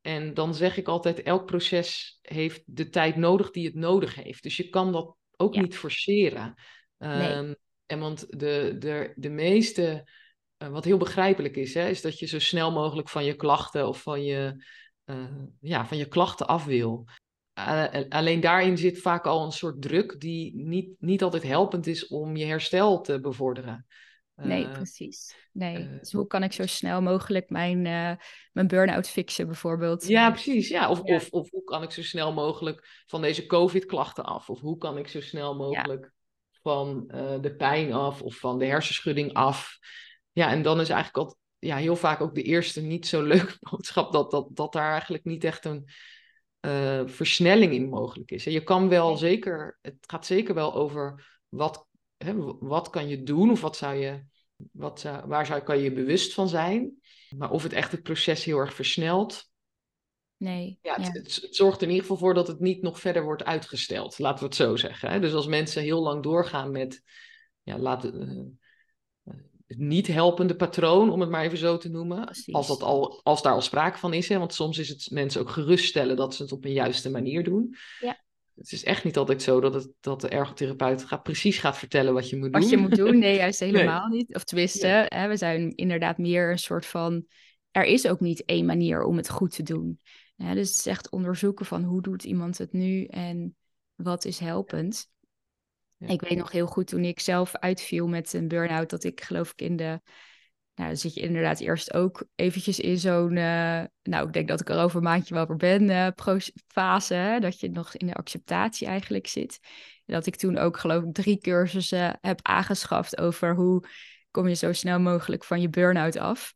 [0.00, 4.42] En dan zeg ik altijd, elk proces heeft de tijd nodig die het nodig heeft.
[4.42, 6.54] Dus je kan dat ook niet forceren.
[6.98, 7.28] Nee.
[7.28, 7.54] Ehm,
[7.86, 10.10] en want de, de, de meeste,
[10.58, 13.88] uh, wat heel begrijpelijk is, hè, is dat je zo snel mogelijk van je klachten
[13.88, 14.64] of van je,
[15.04, 17.06] uh, ja, van je klachten af wil.
[17.58, 22.06] Uh, alleen daarin zit vaak al een soort druk die niet, niet altijd helpend is
[22.06, 23.86] om je herstel te bevorderen.
[24.34, 25.34] Nee, uh, precies.
[25.52, 25.78] Nee.
[25.78, 28.12] Uh, dus hoe kan ik zo snel mogelijk mijn, uh,
[28.52, 30.06] mijn burn-out fixen, bijvoorbeeld?
[30.06, 30.68] Ja, precies.
[30.68, 30.90] Ja.
[30.90, 31.14] Of, ja.
[31.14, 34.50] Of, of hoe kan ik zo snel mogelijk van deze COVID-klachten af?
[34.50, 36.12] Of hoe kan ik zo snel mogelijk
[36.50, 36.60] ja.
[36.62, 37.06] van
[37.40, 39.78] de pijn af of van de hersenschudding af?
[40.32, 43.56] Ja, en dan is eigenlijk al, ja, heel vaak ook de eerste niet zo leuke
[43.70, 45.88] boodschap dat, dat, dat daar eigenlijk niet echt een
[47.06, 48.46] versnelling in mogelijk is.
[48.46, 53.22] En je kan wel zeker, het gaat zeker wel over wat hè, wat kan je
[53.22, 54.24] doen of wat zou je,
[54.72, 57.00] wat zou, waar zou, kan je bewust van zijn?
[57.36, 59.50] Maar of het echt het proces heel erg versnelt.
[60.36, 60.78] Nee.
[60.82, 63.22] Ja, het, Het, het, zorgt er in ieder geval voor dat het niet nog verder
[63.24, 64.18] wordt uitgesteld.
[64.18, 65.10] Laten we het zo zeggen.
[65.10, 65.20] Hè?
[65.20, 67.02] Dus als mensen heel lang doorgaan met
[67.62, 68.65] ja, laten, het
[69.66, 72.28] niet helpende patroon, om het maar even zo te noemen.
[72.52, 74.28] Als, dat al, als daar al sprake van is.
[74.28, 74.38] Hè?
[74.38, 77.76] Want soms is het mensen ook geruststellen dat ze het op een juiste manier doen.
[78.00, 78.24] Ja
[78.56, 82.14] het is echt niet altijd zo dat, het, dat de ergotherapeut gaat, precies gaat vertellen
[82.14, 82.60] wat je moet doen.
[82.60, 84.18] Wat je moet doen, nee, juist helemaal nee.
[84.18, 84.34] niet.
[84.34, 85.06] Of tenminste, ja.
[85.08, 87.26] hè, we zijn inderdaad meer een soort van...
[87.70, 90.00] Er is ook niet één manier om het goed te doen.
[90.36, 93.56] Ja, dus het is echt onderzoeken van hoe doet iemand het nu en
[93.94, 95.08] wat is helpend.
[95.96, 96.08] Ja.
[96.08, 98.90] Ik weet nog heel goed toen ik zelf uitviel met een burn-out...
[98.90, 100.00] dat ik geloof ik in de
[100.76, 104.60] nou, dan zit je inderdaad eerst ook eventjes in zo'n, uh, nou, ik denk dat
[104.60, 108.06] ik er over een maandje wel weer ben, uh, fase, hè, dat je nog in
[108.06, 109.60] de acceptatie eigenlijk zit.
[110.04, 113.88] Dat ik toen ook, geloof ik, drie cursussen heb aangeschaft over hoe
[114.30, 116.54] kom je zo snel mogelijk van je burn-out af.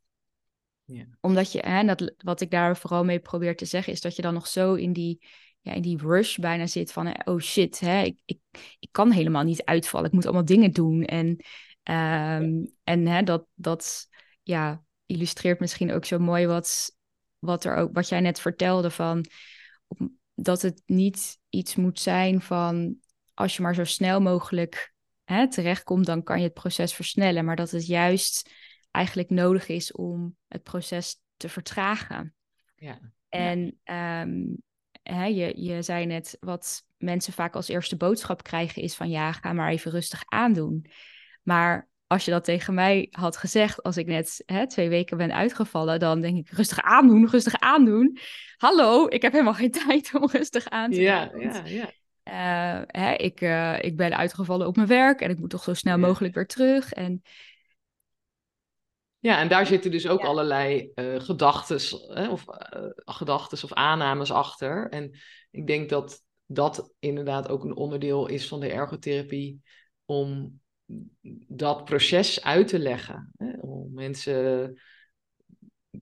[0.84, 1.04] Ja.
[1.20, 4.22] Omdat je, hè, dat, wat ik daar vooral mee probeer te zeggen, is dat je
[4.22, 5.26] dan nog zo in die,
[5.60, 8.40] ja, in die rush bijna zit van, oh shit, hè, ik, ik,
[8.78, 11.04] ik kan helemaal niet uitvallen, ik moet allemaal dingen doen.
[11.04, 11.26] En,
[11.82, 14.08] um, en hè, dat, dat
[14.42, 16.96] ja, illustreert misschien ook zo mooi wat,
[17.38, 19.24] wat, er ook, wat jij net vertelde van
[20.34, 22.96] dat het niet iets moet zijn van
[23.34, 24.94] als je maar zo snel mogelijk
[25.24, 27.44] hè, terechtkomt, dan kan je het proces versnellen.
[27.44, 28.50] Maar dat het juist
[28.90, 32.34] eigenlijk nodig is om het proces te vertragen.
[32.76, 33.00] Ja.
[33.28, 34.22] En ja.
[34.22, 34.62] Um,
[35.02, 39.32] hè, je, je zei net, wat mensen vaak als eerste boodschap krijgen is van ja,
[39.32, 40.86] ga maar even rustig aandoen.
[41.42, 45.34] Maar als je dat tegen mij had gezegd als ik net hè, twee weken ben
[45.34, 48.18] uitgevallen, dan denk ik rustig aandoen, rustig aandoen.
[48.56, 51.40] Hallo, ik heb helemaal geen tijd om rustig aan te ja, doen.
[51.40, 51.90] Ja, ja.
[52.24, 55.74] Uh, hè, ik, uh, ik ben uitgevallen op mijn werk en ik moet toch zo
[55.74, 56.06] snel ja.
[56.06, 56.92] mogelijk weer terug.
[56.92, 57.22] En...
[59.20, 60.26] Ja, en daar zitten dus ook ja.
[60.26, 61.76] allerlei uh, gedachten
[62.30, 62.44] of,
[63.04, 64.88] gedachtes of aannames achter.
[64.88, 65.18] En
[65.50, 69.60] ik denk dat dat inderdaad ook een onderdeel is van de ergotherapie
[70.04, 70.60] om
[71.48, 73.32] dat proces uit te leggen.
[73.36, 73.52] Hè?
[73.60, 74.74] Om mensen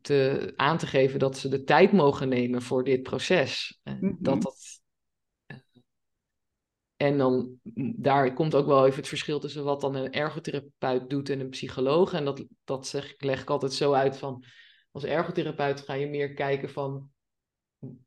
[0.01, 3.81] te, aan te geven dat ze de tijd mogen nemen voor dit proces.
[3.85, 4.17] Mm -hmm.
[4.21, 4.78] Dat dat.
[6.99, 7.61] En dan,
[7.97, 11.49] daar komt ook wel even het verschil tussen wat dan een ergotherapeut doet en een
[11.49, 12.13] psycholoog.
[12.13, 14.45] En dat, dat zeg, leg ik altijd zo uit van,
[14.91, 17.11] als ergotherapeut ga je meer kijken van,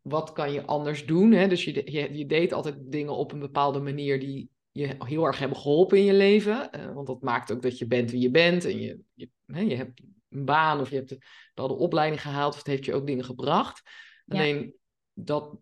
[0.01, 1.31] wat kan je anders doen?
[1.31, 1.47] Hè?
[1.47, 5.39] Dus je, je, je deed altijd dingen op een bepaalde manier die je heel erg
[5.39, 6.69] hebben geholpen in je leven.
[6.75, 8.65] Uh, want dat maakt ook dat je bent wie je bent.
[8.65, 11.23] En je, je, hè, je hebt een baan of je hebt een
[11.53, 12.51] bepaalde opleiding gehaald.
[12.51, 13.81] Of het heeft je ook dingen gebracht.
[14.27, 14.75] Alleen
[15.13, 15.57] dat,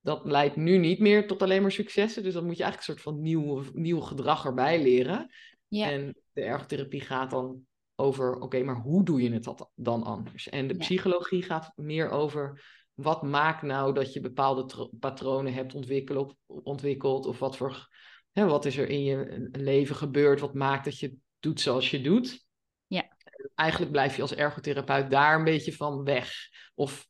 [0.00, 2.22] dat leidt nu niet meer tot alleen maar successen.
[2.22, 5.30] Dus dan moet je eigenlijk een soort van nieuw, nieuw gedrag erbij leren.
[5.68, 5.90] Ja.
[5.90, 10.48] En de ergotherapie gaat dan over, oké, maar hoe doe je het dan anders?
[10.48, 12.62] En de psychologie gaat meer over,
[12.94, 17.88] wat maakt nou dat je bepaalde patronen hebt ontwikkeld, ontwikkeld of wat voor,
[18.32, 22.00] hè, wat is er in je leven gebeurd, wat maakt dat je doet zoals je
[22.00, 22.46] doet?
[22.86, 23.16] Ja.
[23.54, 26.32] Eigenlijk blijf je als ergotherapeut daar een beetje van weg.
[26.74, 27.08] Of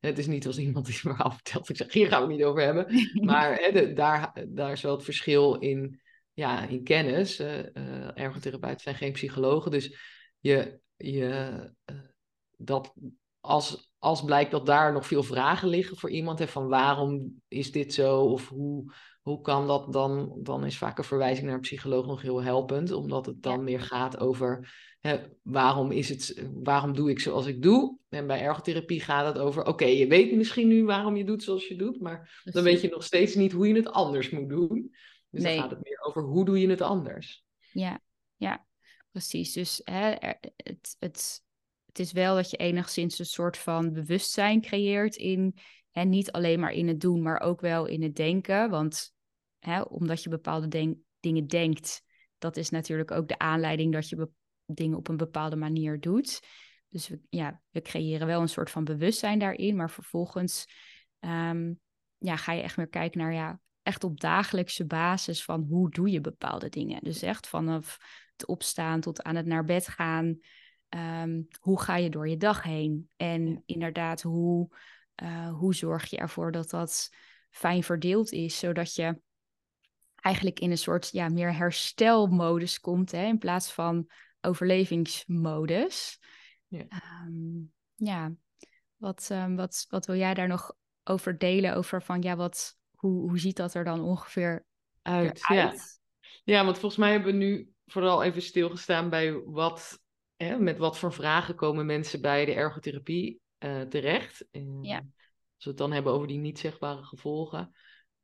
[0.00, 2.36] het is niet als iemand die me verhaal vertelt, ik zeg, hier gaan we het
[2.36, 2.86] niet over hebben.
[3.24, 6.00] Maar hè, daar, daar is wel het verschil in
[6.36, 7.40] ja, in kennis.
[7.40, 9.70] Uh, ergotherapeuten zijn geen psychologen.
[9.70, 9.96] Dus
[10.38, 11.58] je, je,
[11.90, 11.96] uh,
[12.56, 12.94] dat
[13.40, 17.72] als, als blijkt dat daar nog veel vragen liggen voor iemand, hè, van waarom is
[17.72, 18.92] dit zo of hoe,
[19.26, 22.90] hoe kan dat, dan, dan is vaak een verwijzing naar een psycholoog nog heel helpend,
[22.92, 27.62] omdat het dan meer gaat over hè, waarom, is het, waarom doe ik zoals ik
[27.62, 27.98] doe.
[28.08, 31.68] En bij ergotherapie gaat het over, oké, je weet misschien nu waarom je doet zoals
[31.68, 34.94] je doet, maar dan weet je nog steeds niet hoe je het anders moet doen.
[35.30, 37.44] Dus dan gaat het meer over hoe doe je het anders.
[37.72, 38.00] Ja,
[38.36, 38.66] ja,
[39.10, 39.52] precies.
[39.52, 40.14] Dus hè,
[40.56, 41.42] het, het,
[41.86, 45.58] het is wel dat je enigszins een soort van bewustzijn creëert in,
[45.90, 48.70] hè, niet alleen maar in het doen, maar ook wel in het denken.
[48.70, 49.14] Want
[49.66, 52.02] hè, omdat je bepaalde denk, dingen denkt,
[52.38, 54.30] dat is natuurlijk ook de aanleiding dat je
[54.66, 56.40] dingen op een bepaalde manier doet.
[56.88, 60.66] Dus we, ja, we creëren wel een soort van bewustzijn daarin, maar vervolgens
[61.18, 61.72] ehm,
[62.18, 66.10] ja, ga je echt meer kijken naar ja, echt op dagelijkse basis van hoe doe
[66.10, 67.04] je bepaalde dingen.
[67.04, 67.98] Dus echt vanaf
[68.32, 70.38] het opstaan tot aan het naar bed gaan.
[70.88, 73.10] Ehm, hoe ga je door je dag heen?
[73.16, 74.76] En inderdaad, hoe,
[75.22, 77.10] uh, hoe zorg je ervoor dat dat
[77.50, 79.20] fijn verdeeld is, zodat je
[80.26, 84.10] eigenlijk in een soort ja, meer herstelmodus komt, hè, in plaats van
[84.40, 86.20] overlevingsmodus.
[86.66, 86.86] Ja,
[87.26, 88.32] um, ja.
[88.96, 91.74] Wat, um, wat, wat wil jij daar nog over delen?
[91.74, 94.66] Over van ja, wat, hoe, hoe ziet dat er dan ongeveer
[95.02, 95.44] uit?
[95.48, 95.74] Ja.
[96.44, 100.00] ja, want volgens mij hebben we nu vooral even stilgestaan bij wat,
[100.36, 104.46] hè, met wat voor vragen komen mensen bij de ergotherapie uh, terecht.
[104.82, 104.96] ja.
[105.56, 107.74] Als we het dan hebben over die niet zichtbare gevolgen.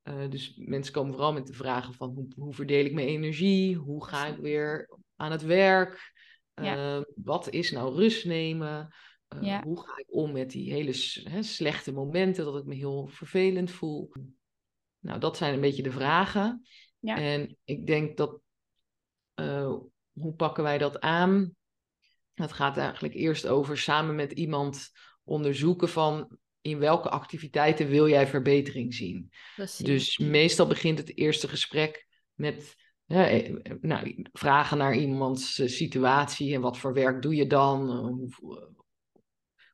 [0.04, 3.76] Uh, dus mensen komen vooral met de vragen van hoe, hoe verdeel ik mijn energie?
[3.76, 6.12] Hoe ga ik weer aan het werk?
[6.54, 8.94] Uh, Wat is nou rust nemen?
[9.40, 9.62] Ja.
[9.62, 10.94] Hoe ga ik om met die hele
[11.30, 14.12] hè, slechte momenten dat ik me heel vervelend voel?
[14.98, 16.66] Nou, dat zijn een beetje de vragen.
[16.98, 17.16] Ja.
[17.16, 18.40] En ik denk dat,
[19.40, 19.74] uh,
[20.12, 21.54] hoe pakken wij dat aan?
[22.32, 24.90] Het gaat eigenlijk eerst over samen met iemand
[25.24, 29.30] onderzoeken van in welke activiteiten wil jij verbetering zien.
[29.54, 29.86] Precies.
[29.86, 36.54] Dus meestal begint het eerste gesprek met ja, eh, nou, vragen naar iemands eh, situatie
[36.54, 38.32] en wat voor werk doe je dan?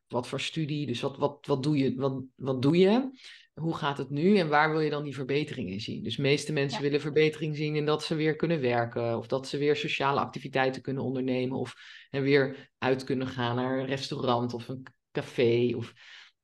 [0.07, 0.85] Wat voor studie?
[0.85, 3.11] Dus wat, wat, wat, doe, je, wat, wat doe je?
[3.59, 6.03] hoe gaat het nu en waar wil je dan die verbetering in zien?
[6.03, 9.47] Dus de meeste mensen willen verbetering zien in dat ze weer kunnen werken of dat
[9.47, 11.75] ze weer sociale activiteiten kunnen ondernemen of
[12.09, 15.93] en weer uit kunnen gaan naar een restaurant of een café of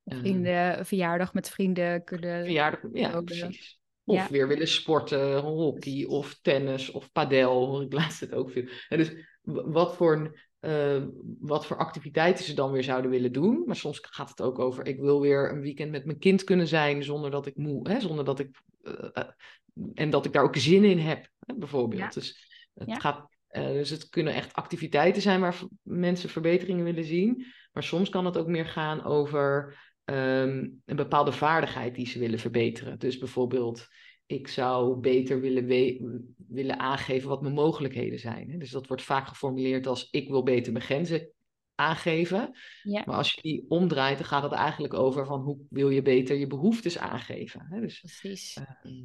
[0.06, 2.44] vrienden, verjaardag met vrienden kunnen.
[2.44, 3.80] Verjaardag, ja, precies.
[4.04, 7.82] Of weer willen sporten, hockey of tennis of padel.
[7.82, 8.68] Ik laatst het ook veel.
[8.89, 11.04] En dus wat voor uh,
[11.39, 13.63] wat voor activiteiten ze dan weer zouden willen doen.
[13.65, 16.68] Maar soms gaat het ook over, ik wil weer een weekend met mijn kind kunnen
[16.68, 19.24] zijn zonder dat ik moe, hè, zonder dat ik, uh,
[19.94, 22.13] en dat ik daar ook zin in heb, hè, bijvoorbeeld.
[22.13, 27.46] Dus het gaat, dus het kunnen echt activiteiten zijn waar mensen verbeteringen willen zien.
[27.72, 32.39] Maar soms kan het ook meer gaan over um, een bepaalde vaardigheid die ze willen
[32.39, 33.00] verbeteren.
[33.00, 33.88] Dus bijvoorbeeld
[34.26, 35.65] ik zou beter willen,
[36.48, 38.60] willen aangeven wat mijn mogelijkheden zijn.
[38.60, 41.30] Dus dat wordt vaak geformuleerd als ik wil beter mijn grenzen
[41.76, 42.52] aangeven.
[42.84, 43.04] Ja.
[43.06, 46.36] Maar als je die omdraait, dan gaat het eigenlijk over van hoe wil je beter
[46.36, 47.68] je behoeftes aangeven.
[47.82, 48.58] Dus, Precies.
[48.58, 49.02] Uh,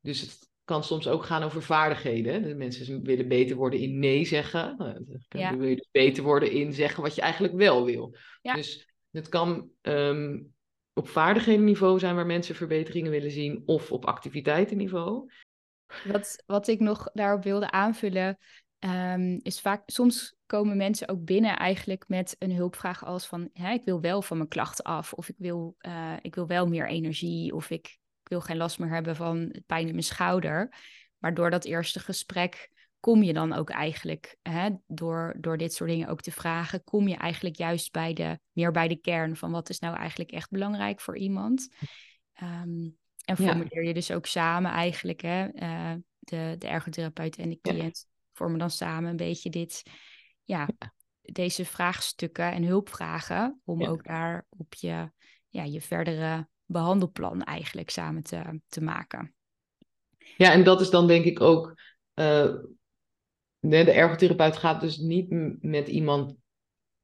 [0.00, 2.42] dus het kan soms ook gaan over vaardigheden.
[2.42, 4.74] De mensen willen beter worden in nee zeggen.
[4.78, 8.16] Nou, dan wil je dus beter worden in zeggen wat je eigenlijk wel wil.
[8.42, 8.54] Ja.
[8.54, 8.85] Dus
[9.16, 10.54] het kan um,
[10.92, 15.30] op vaardighedenniveau zijn waar mensen verbeteringen willen zien, of op activiteitenniveau.
[16.04, 18.38] Wat, wat ik nog daarop wilde aanvullen,
[18.78, 23.72] um, is vaak, soms komen mensen ook binnen eigenlijk met een hulpvraag als van, hè,
[23.72, 26.88] ik wil wel van mijn klachten af, of ik wil, uh, ik wil wel meer
[26.88, 27.86] energie, of ik,
[28.22, 30.72] ik wil geen last meer hebben van pijn in mijn schouder.
[31.18, 35.90] Maar door dat eerste gesprek kom je dan ook eigenlijk, hè, door, door dit soort
[35.90, 39.50] dingen ook te vragen, kom je eigenlijk juist bij de, meer bij de kern van
[39.50, 41.68] wat is nou eigenlijk echt belangrijk voor iemand.
[42.42, 47.58] Um, en formuleer je dus ook samen eigenlijk, hè, uh, de, de ergotherapeut en de
[47.62, 49.82] cliënt vormen dan samen een beetje dit,
[50.44, 50.68] ja,
[51.20, 55.10] deze vraagstukken en hulpvragen om ook daar op je,
[55.48, 59.34] ja, je verdere behandelplan eigenlijk samen te, te maken.
[60.36, 61.80] Ja, en dat is dan denk ik ook.
[62.14, 62.54] Uh,
[63.70, 65.26] de ergotherapeut gaat dus niet
[65.60, 66.34] met iemand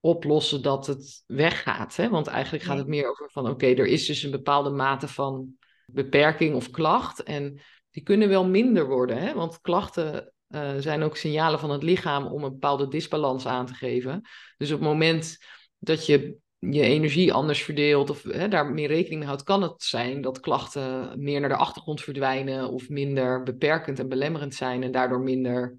[0.00, 1.96] oplossen dat het weggaat.
[1.96, 2.08] Hè?
[2.08, 5.56] Want eigenlijk gaat het meer over van oké, er is dus een bepaalde mate van
[5.86, 7.22] beperking of klacht.
[7.22, 9.18] En die kunnen wel minder worden.
[9.18, 9.34] Hè?
[9.34, 13.74] Want klachten uh, zijn ook signalen van het lichaam om een bepaalde disbalans aan te
[13.74, 14.20] geven.
[14.56, 15.38] Dus op het moment
[15.78, 19.82] dat je je energie anders verdeelt of hè, daar meer rekening mee houdt, kan het
[19.82, 24.92] zijn dat klachten meer naar de achtergrond verdwijnen of minder beperkend en belemmerend zijn en
[24.92, 25.78] daardoor minder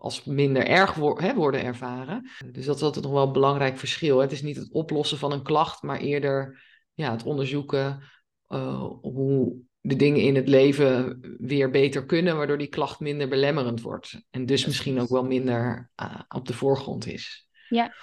[0.00, 2.30] als minder erg hè, worden ervaren.
[2.52, 4.18] Dus dat is altijd nog wel een belangrijk verschil.
[4.18, 6.62] Het is niet het oplossen van een klacht, maar eerder
[6.94, 8.02] ja, het onderzoeken
[8.48, 13.80] uh, hoe de dingen in het leven weer beter kunnen, waardoor die klacht minder belemmerend
[13.80, 14.26] wordt.
[14.30, 17.48] En dus misschien ook wel minder uh, op de voorgrond is.
[17.68, 17.94] Ja,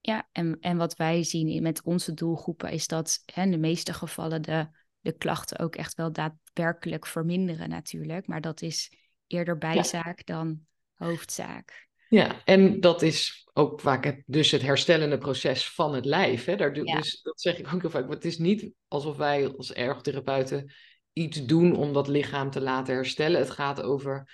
[0.00, 3.92] ja, en, en wat wij zien met onze doelgroepen is dat hè, in de meeste
[3.92, 4.68] gevallen de,
[5.00, 8.26] de klachten ook echt wel daadwerkelijk verminderen natuurlijk.
[8.26, 8.92] Maar dat is
[9.26, 10.66] eerder bijzaak dan
[10.98, 11.88] hoofdzaak.
[12.08, 16.44] Ja, en dat is ook vaak het, dus het herstellende proces van het lijf.
[16.44, 16.56] Hè?
[16.56, 18.10] Daar, Dus dat zeg ik ook heel vaak.
[18.10, 20.72] Het is niet alsof wij als ergotherapeuten
[21.12, 23.40] iets doen om dat lichaam te laten herstellen.
[23.40, 24.30] Het gaat over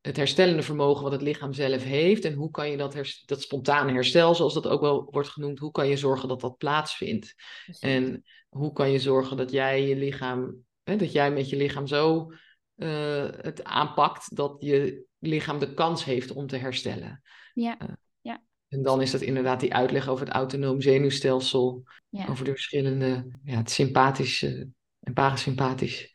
[0.00, 2.24] het herstellende vermogen wat het lichaam zelf heeft.
[2.24, 5.70] En hoe kan je dat, dat spontane herstel, zoals dat ook wel wordt genoemd, hoe
[5.70, 7.34] kan je zorgen dat dat plaatsvindt?
[7.80, 11.86] En hoe kan je zorgen dat jij je lichaam, hè, dat jij met je lichaam
[11.86, 12.32] zo
[12.76, 17.22] uh, het aanpakt dat je lichaam de kans heeft om te herstellen.
[17.54, 17.78] Ja.
[17.82, 17.88] Uh,
[18.20, 18.42] ja.
[18.68, 22.26] En dan is dat inderdaad die uitleg over het autonoom zenuwstelsel, ja.
[22.26, 24.68] over de verschillende, ja, het sympathische
[25.00, 26.14] en parasympathisch.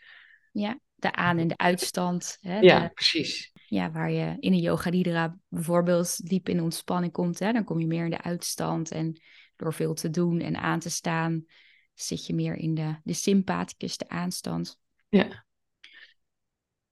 [0.52, 2.38] Ja, de aan- en de uitstand.
[2.42, 3.52] Hè, ja, de, precies.
[3.68, 7.80] Ja, waar je in een yoga nidra bijvoorbeeld diep in ontspanning komt, hè, dan kom
[7.80, 9.22] je meer in de uitstand en
[9.56, 11.46] door veel te doen en aan te staan,
[11.94, 14.80] zit je meer in de, de sympathicus, de aanstand.
[15.10, 15.46] Ja.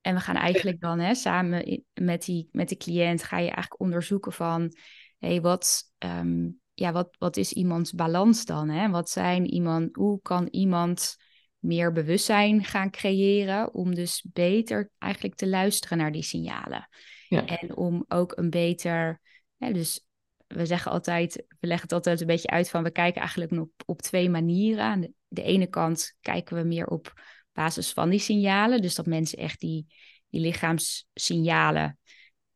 [0.09, 3.81] En we gaan eigenlijk dan hè, samen met, die, met de cliënt, ga je eigenlijk
[3.81, 4.75] onderzoeken van,
[5.17, 8.69] hey, wat, um, ja, wat, wat is iemands balans dan?
[8.69, 8.89] Hè?
[8.89, 11.15] Wat zijn iemand, hoe kan iemand
[11.59, 16.89] meer bewustzijn gaan creëren om dus beter eigenlijk te luisteren naar die signalen.
[17.27, 17.45] Ja.
[17.45, 19.21] En om ook een beter,
[19.57, 20.05] hè, dus
[20.47, 23.71] we zeggen altijd, we leggen het altijd een beetje uit van we kijken eigenlijk op,
[23.85, 24.83] op twee manieren.
[24.83, 27.13] Aan de, de ene kant kijken we meer op
[27.53, 28.81] basis van die signalen.
[28.81, 29.93] Dus dat mensen echt die,
[30.29, 31.99] die lichaamssignalen,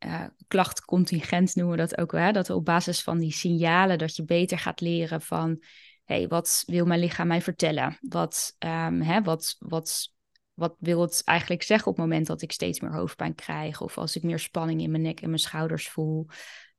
[0.05, 2.31] uh, klachtcontingent noemen we dat ook wel.
[2.31, 5.63] Dat op basis van die signalen dat je beter gaat leren van...
[6.03, 7.97] hey, wat wil mijn lichaam mij vertellen?
[8.01, 10.13] Wat, um, hè, wat, wat,
[10.53, 13.81] wat wil het eigenlijk zeggen op het moment dat ik steeds meer hoofdpijn krijg?
[13.81, 16.25] Of als ik meer spanning in mijn nek en mijn schouders voel?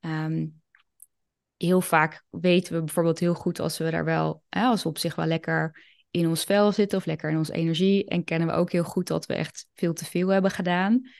[0.00, 0.62] Um,
[1.56, 4.98] heel vaak weten we bijvoorbeeld heel goed als we daar wel, hè, als we op
[4.98, 5.82] zich wel lekker
[6.14, 8.04] in ons vel zitten of lekker in onze energie.
[8.04, 11.10] En kennen we ook heel goed dat we echt veel te veel hebben gedaan.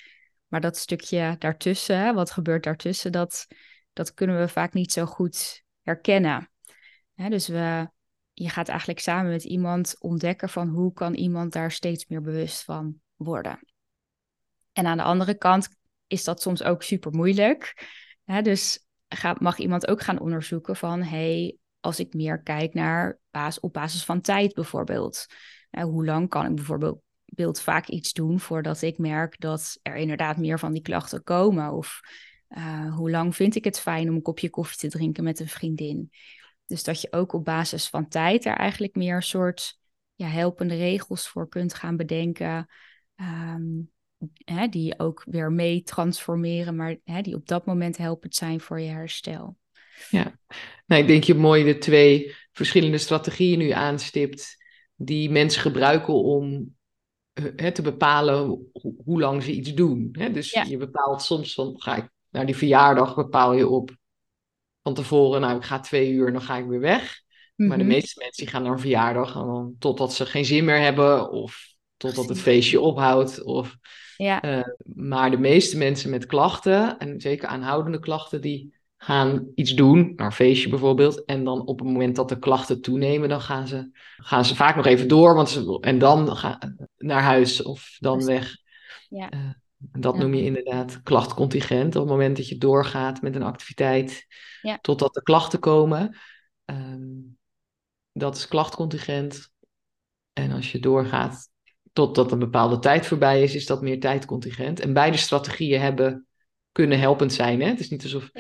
[0.47, 3.47] Maar dat stukje daartussen, wat gebeurt daartussen, dat,
[3.93, 6.51] dat kunnen we vaak niet zo goed herkennen.
[7.15, 7.89] dus we,
[8.33, 12.65] je gaat eigenlijk samen met iemand ontdekken van hoe kan iemand daar steeds meer bewust
[12.65, 13.59] van worden.
[14.73, 15.69] En aan de andere kant
[16.07, 17.89] is dat soms ook super moeilijk.
[18.43, 18.87] dus
[19.39, 23.19] mag iemand ook gaan onderzoeken van hey, als ik meer kijk naar
[23.61, 25.27] op basis van tijd bijvoorbeeld.
[25.71, 30.37] Uh, hoe lang kan ik bijvoorbeeld vaak iets doen voordat ik merk dat er inderdaad
[30.37, 31.73] meer van die klachten komen?
[31.73, 32.01] Of
[32.49, 35.49] uh, hoe lang vind ik het fijn om een kopje koffie te drinken met een
[35.49, 36.11] vriendin?
[36.67, 39.79] Dus dat je ook op basis van tijd er eigenlijk meer een soort
[40.15, 42.67] ja, helpende regels voor kunt gaan bedenken.
[43.17, 43.93] Um,
[44.45, 48.81] hè, die ook weer mee transformeren, maar hè, die op dat moment helpend zijn voor
[48.81, 49.57] je herstel.
[50.11, 50.39] Ja,
[50.87, 54.57] nou, ik denk je mooi de twee verschillende strategieën nu aanstipt
[54.95, 56.75] die mensen gebruiken om
[57.35, 58.71] uh, te bepalen
[59.05, 60.09] hoe lang ze iets doen.
[60.13, 60.31] Hè?
[60.31, 63.97] Dus je bepaalt soms van, ga ik naar die verjaardag, bepaal je op
[64.83, 67.23] van tevoren, nou ik ga twee uur en dan ga ik weer weg.
[67.57, 67.93] Maar de mhm.
[67.93, 71.31] meeste mensen die gaan naar een verjaardag en dan, totdat ze geen zin meer hebben
[71.31, 73.43] of totdat het feestje ophoudt.
[73.43, 73.77] Of,
[74.17, 74.45] ja.
[74.45, 74.65] Uh,
[74.95, 78.74] maar de meeste mensen met klachten, en zeker aanhoudende klachten, die
[79.05, 81.25] gaan iets doen, naar een feestje bijvoorbeeld.
[81.25, 84.77] En dan op het moment dat de klachten toenemen, dan gaan ze, gaan ze vaak
[84.77, 85.35] nog even door.
[85.35, 88.57] Want ze, en dan gaan naar huis of dan weg.
[89.09, 89.33] Ja.
[89.33, 91.97] Uh, dat noem je inderdaad klachtcontingent.
[91.97, 94.27] Op het moment dat je doorgaat met een activiteit
[94.63, 94.79] ja.
[94.81, 96.17] totdat de klachten komen.
[96.65, 97.39] Um,
[98.13, 99.51] dat is klachtcontingent.
[100.33, 101.49] En als je doorgaat
[101.93, 104.81] totdat een bepaalde tijd voorbij is, is dat meer tijdcontingent.
[104.81, 106.27] En beide strategieën hebben
[106.73, 107.61] kunnen helpend zijn.
[107.61, 107.69] Hè?
[107.69, 108.31] Het is niet alsof.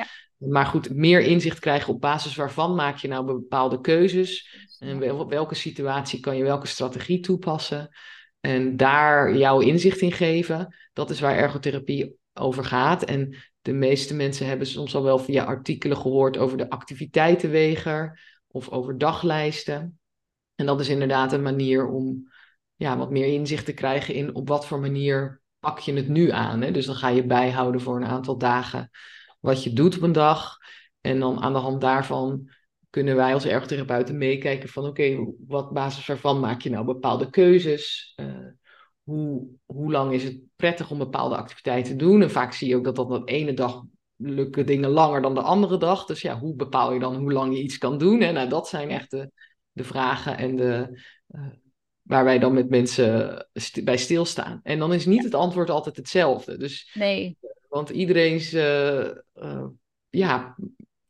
[0.49, 4.57] Maar goed, meer inzicht krijgen op basis waarvan maak je nou bepaalde keuzes.
[4.78, 7.88] En wel- welke situatie kan je welke strategie toepassen.
[8.40, 10.76] En daar jouw inzicht in geven.
[10.92, 13.05] Dat is waar ergotherapie over gaat.
[13.05, 18.68] En de meeste mensen hebben soms al wel via artikelen gehoord over de activiteitenweger of
[18.68, 19.99] over daglijsten.
[20.55, 22.32] En dat is inderdaad een manier om
[22.74, 26.30] ja, wat meer inzicht te krijgen in op wat voor manier pak je het nu
[26.30, 26.61] aan.
[26.61, 26.70] Hè?
[26.70, 28.90] Dus dan ga je bijhouden voor een aantal dagen
[29.45, 30.57] wat je doet op een dag.
[31.01, 32.51] En dan aan de hand daarvan
[32.90, 38.12] kunnen wij als ergotherapeuten meekijken van oké, wat basis waarvan maak je nou bepaalde keuzes?
[38.20, 38.47] Uh,
[39.03, 42.22] hoe, hoe lang is het prettig om bepaalde activiteiten te doen?
[42.22, 43.82] En vaak zie je ook dat dat de ene dag
[44.16, 46.05] lukken dingen langer dan de andere dag.
[46.05, 48.22] Dus ja, hoe bepaal je dan hoe lang je iets kan doen?
[48.22, 49.30] En nou, dat zijn echt de,
[49.72, 51.47] de vragen en de, uh,
[52.03, 54.61] waar wij dan met mensen st bij stilstaan.
[54.62, 56.57] En dan is niet het antwoord altijd hetzelfde.
[56.57, 57.36] Dus, nee.
[57.74, 59.66] Want iedereen's uh, uh,
[60.10, 60.56] ja,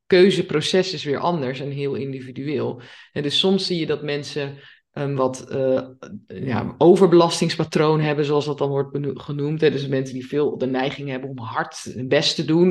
[0.06, 2.80] keuzeproces is weer anders en heel individueel.
[3.12, 4.58] En dus soms zie je dat mensen
[4.92, 5.80] een wat uh,
[6.26, 9.60] ja, overbelastingspatroon hebben, zoals dat dan wordt genoemd.
[9.60, 9.70] Hè.
[9.70, 12.70] Dus mensen die veel de neiging hebben om hard hun best te doen.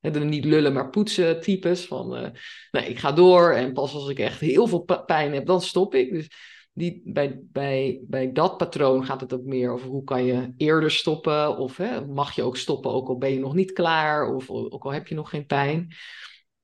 [0.00, 1.84] De niet lullen, maar poetsen types.
[1.86, 2.28] Van, uh,
[2.70, 5.94] nou, ik ga door en pas als ik echt heel veel pijn heb, dan stop
[5.94, 6.12] ik.
[6.12, 6.28] Dus
[6.76, 10.90] die, bij, bij, bij dat patroon gaat het ook meer over hoe kan je eerder
[10.90, 11.56] stoppen.
[11.56, 14.34] Of hè, mag je ook stoppen, ook al ben je nog niet klaar.
[14.34, 15.94] Of ook al heb je nog geen pijn.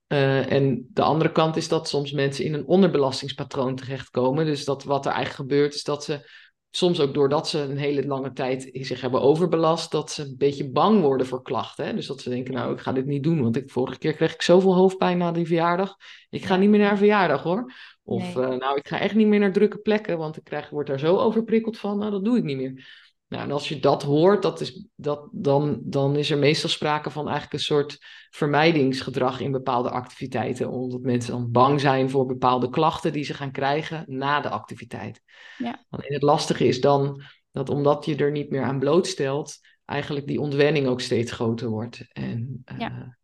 [0.09, 4.47] Uh, en de andere kant is dat soms mensen in een onderbelastingspatroon terechtkomen.
[4.47, 6.31] Dus dat wat er eigenlijk gebeurt, is dat ze
[6.75, 10.71] soms ook doordat ze een hele lange tijd zich hebben overbelast, dat ze een beetje
[10.71, 11.87] bang worden voor klachten.
[11.87, 11.95] Hè?
[11.95, 14.35] Dus dat ze denken, nou, ik ga dit niet doen, want ik, vorige keer kreeg
[14.35, 15.97] ik zoveel hoofdpijn na die verjaardag.
[16.31, 17.73] Ik ga niet meer naar een verjaardag hoor.
[18.05, 18.45] Of nee.
[18.45, 20.99] uh, nou, ik ga echt niet meer naar drukke plekken, want ik krijg, word daar
[20.99, 21.99] zo overprikkeld van.
[21.99, 22.87] Nou, dat doe ik niet meer.
[23.33, 27.11] Nou, en als je dat hoort, dat is, dat, dan, dan is er meestal sprake
[27.11, 27.99] van eigenlijk een soort
[28.31, 30.71] vermijdingsgedrag in bepaalde activiteiten.
[30.71, 35.23] Omdat mensen dan bang zijn voor bepaalde klachten die ze gaan krijgen na de activiteit.
[35.59, 35.85] Ja.
[35.91, 40.41] En het lastige is dan dat omdat je er niet meer aan blootstelt, eigenlijk die
[40.41, 42.05] ontwenning ook steeds groter wordt.
[42.13, 43.15] En, ja.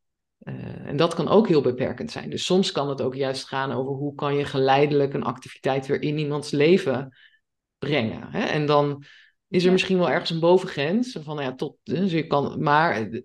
[0.43, 2.31] uh, uh, en dat kan ook heel beperkend zijn.
[2.31, 6.03] Dus soms kan het ook juist gaan over hoe kan je geleidelijk een activiteit weer
[6.03, 7.17] in iemands leven
[7.79, 8.29] brengen.
[8.31, 8.41] Hè?
[8.45, 9.05] En dan
[9.49, 9.73] is er Ja.
[9.73, 11.13] misschien wel ergens een bovengrens.
[11.23, 13.23] Van, nou ja, tot, dus je kan, maar eh,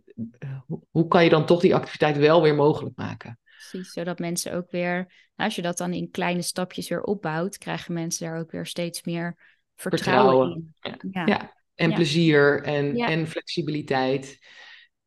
[0.91, 3.39] hoe- kan je dan toch die activiteit wel weer mogelijk maken?
[3.69, 5.09] Precies, zodat mensen ook weer, nou,
[5.49, 9.03] als je dat dan in kleine stapjes weer opbouwt, krijgen mensen daar ook weer steeds
[9.03, 9.37] meer
[9.75, 11.11] vertrouwen, Vertrouwen, in.
[11.11, 11.25] Ja.
[11.25, 14.39] Ja, en plezier en, en flexibiliteit.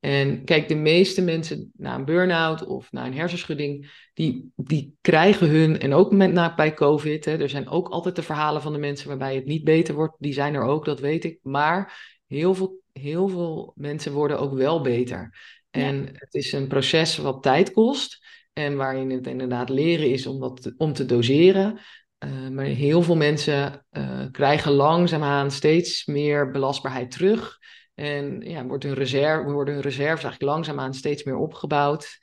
[0.01, 5.49] En kijk, de meeste mensen na een burn-out of na een hersenschudding, die, die krijgen
[5.49, 8.73] hun, en ook met, na, bij COVID, hè, er zijn ook altijd de verhalen van
[8.73, 11.39] de mensen waarbij het niet beter wordt, die zijn er ook, dat weet ik.
[11.43, 15.35] Maar heel veel, heel veel mensen worden ook wel beter.
[15.71, 20.41] En het is een proces wat tijd kost en waarin het inderdaad leren is om,
[20.41, 21.79] dat te, om te doseren.
[22.25, 27.59] Uh, maar heel veel mensen uh, krijgen langzaamaan steeds meer belastbaarheid terug.
[27.97, 32.19] En ja, wordt hun reserve, worden hun reserves eigenlijk langzaamaan steeds meer opgebouwd.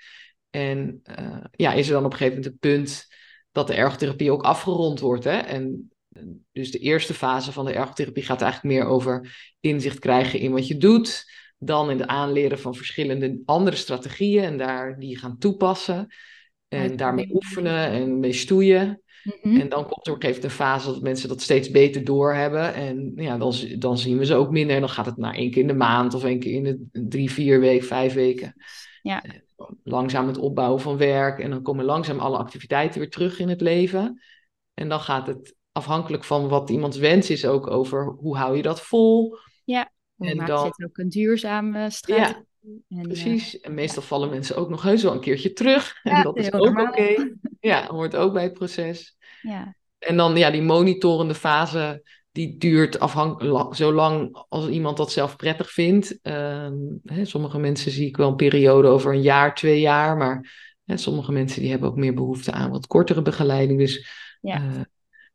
[0.49, 3.07] En uh, ja, is er dan op een gegeven moment een punt
[3.51, 5.24] dat de ergotherapie ook afgerond wordt.
[5.24, 5.38] Hè?
[5.38, 5.91] En
[6.51, 10.67] dus de eerste fase van de ergotherapie gaat eigenlijk meer over inzicht krijgen in wat
[10.67, 11.32] je doet.
[11.57, 16.07] Dan in het aanleren van verschillende andere strategieën en daar die gaan toepassen.
[16.67, 19.03] En daarmee oefenen en mee stoeien.
[19.24, 19.59] Mhm.
[19.59, 22.03] En dan komt er op een gegeven moment een fase dat mensen dat steeds beter
[22.03, 22.74] doorhebben.
[22.74, 24.76] En ja, dan, dan zien we ze ook minder.
[24.76, 27.07] En dan gaat het naar één keer in de maand of één keer in de
[27.07, 28.53] drie, vier weken, vijf weken.
[29.01, 29.24] Ja.
[29.84, 31.39] Langzaam het opbouwen van werk.
[31.39, 34.21] En dan komen langzaam alle activiteiten weer terug in het leven.
[34.74, 38.61] En dan gaat het afhankelijk van wat iemands wens is ook over hoe hou je
[38.61, 39.38] dat vol.
[40.15, 42.36] Hoe En dan- het ook een duurzame strategie?
[42.63, 43.59] En, eh, Precies.
[43.59, 45.99] En meestal vallen mensen ook nog heus wel een keertje terug.
[46.03, 47.36] Ja, en dat is ook oké.
[47.64, 49.18] Ja, hoort ook bij het proces.
[49.41, 49.76] ja.
[49.97, 55.36] En dan ja, die monitorende fase, die duurt afhankelijk zo lang als iemand dat zelf
[55.36, 56.20] prettig vindt.
[56.22, 60.18] Ehm, hè, sommige mensen zie ik wel een periode over een jaar, twee jaar.
[60.18, 60.51] Maar
[60.86, 63.80] hè, sommige mensen die hebben ook meer behoefte aan wat kortere begeleiding.
[63.80, 64.07] Dus
[64.41, 64.55] Ja.
[64.55, 64.82] eh,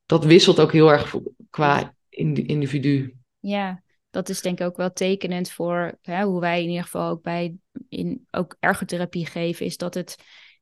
[0.07, 1.14] dat wisselt ook heel erg
[1.51, 3.16] qua indi- individu.
[3.39, 7.11] Ja, dat is denk ik ook wel tekenend voor hè, hoe wij in ieder geval
[7.11, 7.55] ook bij
[7.89, 10.16] in ook ergotherapie geven, is dat het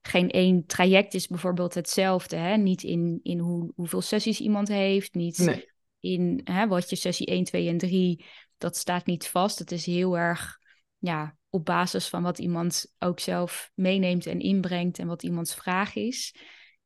[0.06, 2.36] geen één traject is bijvoorbeeld hetzelfde.
[2.36, 2.56] Hè?
[2.56, 5.70] Niet in, in hoe, hoeveel sessies iemand heeft, niet Nee.
[6.00, 8.24] in hè, wat je sessie 1, 2 en 3,
[8.58, 9.58] dat staat niet vast.
[9.58, 10.58] Het is heel erg
[10.98, 15.94] ja, op basis van wat iemand ook zelf meeneemt en inbrengt en wat iemands vraag
[15.94, 16.34] is.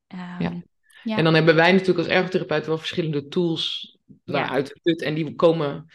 [0.06, 0.62] Ehm, Ja.
[1.02, 1.16] ja.
[1.16, 5.02] En dan hebben wij natuurlijk als ergotherapeut wel verschillende tools uit de put.
[5.02, 5.86] En die komen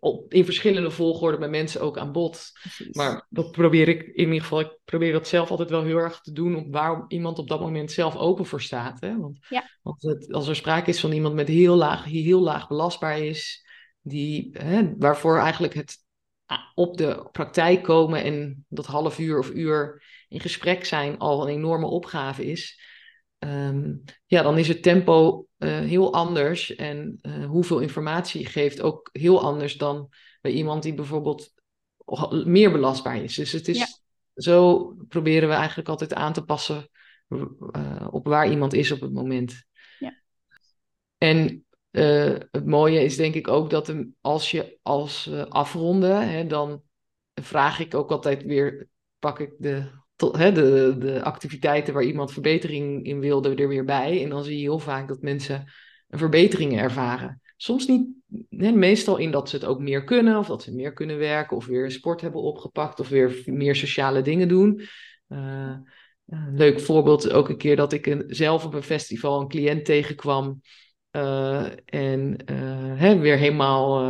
[0.00, 2.50] op, in verschillende volgorde bij mensen ook aan bod.
[2.60, 2.96] Precies.
[2.96, 6.20] Maar dat probeer ik in ieder geval, ik probeer dat zelf altijd wel heel erg
[6.20, 9.00] te doen op waar iemand op dat moment zelf open voor staat.
[9.00, 9.18] Hè?
[9.18, 9.70] Want ja.
[9.82, 13.18] als, het, als er sprake is van iemand met heel laag, die heel laag belastbaar
[13.18, 13.66] is,
[14.00, 16.06] die, hè, waarvoor eigenlijk het
[16.74, 21.54] op de praktijk komen en dat half uur of uur in gesprek zijn al een
[21.54, 22.80] enorme opgave is.
[23.38, 23.94] Ehm,
[24.26, 29.08] ja, dan is het tempo uh, heel anders en uh, hoeveel informatie je geeft ook
[29.12, 30.08] heel anders dan
[30.40, 31.52] bij iemand die bijvoorbeeld
[32.44, 33.34] meer belastbaar is.
[33.34, 34.02] Dus het is
[34.34, 36.88] zo proberen we eigenlijk altijd aan te passen
[37.28, 39.64] uh, op waar iemand is op het moment.
[39.98, 40.20] Ja.
[41.18, 41.66] En
[42.50, 46.82] het mooie is denk ik ook dat als je als afronden, hè, dan
[47.34, 48.88] vraag ik ook altijd weer,
[49.18, 53.84] pak ik de tot, hè, de, de activiteiten waar iemand verbetering in wilde er weer
[53.84, 54.22] bij.
[54.22, 55.64] En dan zie je heel vaak dat mensen
[56.08, 57.40] een verbetering ervaren.
[57.56, 58.06] Soms niet,
[58.48, 61.56] hè, meestal in dat ze het ook meer kunnen, of dat ze meer kunnen werken,
[61.56, 64.80] of weer sport hebben opgepakt, of weer meer sociale dingen doen.
[65.28, 65.76] Uh,
[66.26, 70.60] een leuk voorbeeld ook een keer dat ik zelf op een festival een cliënt tegenkwam.
[71.12, 72.36] Uh, en
[72.96, 74.00] hè, weer helemaal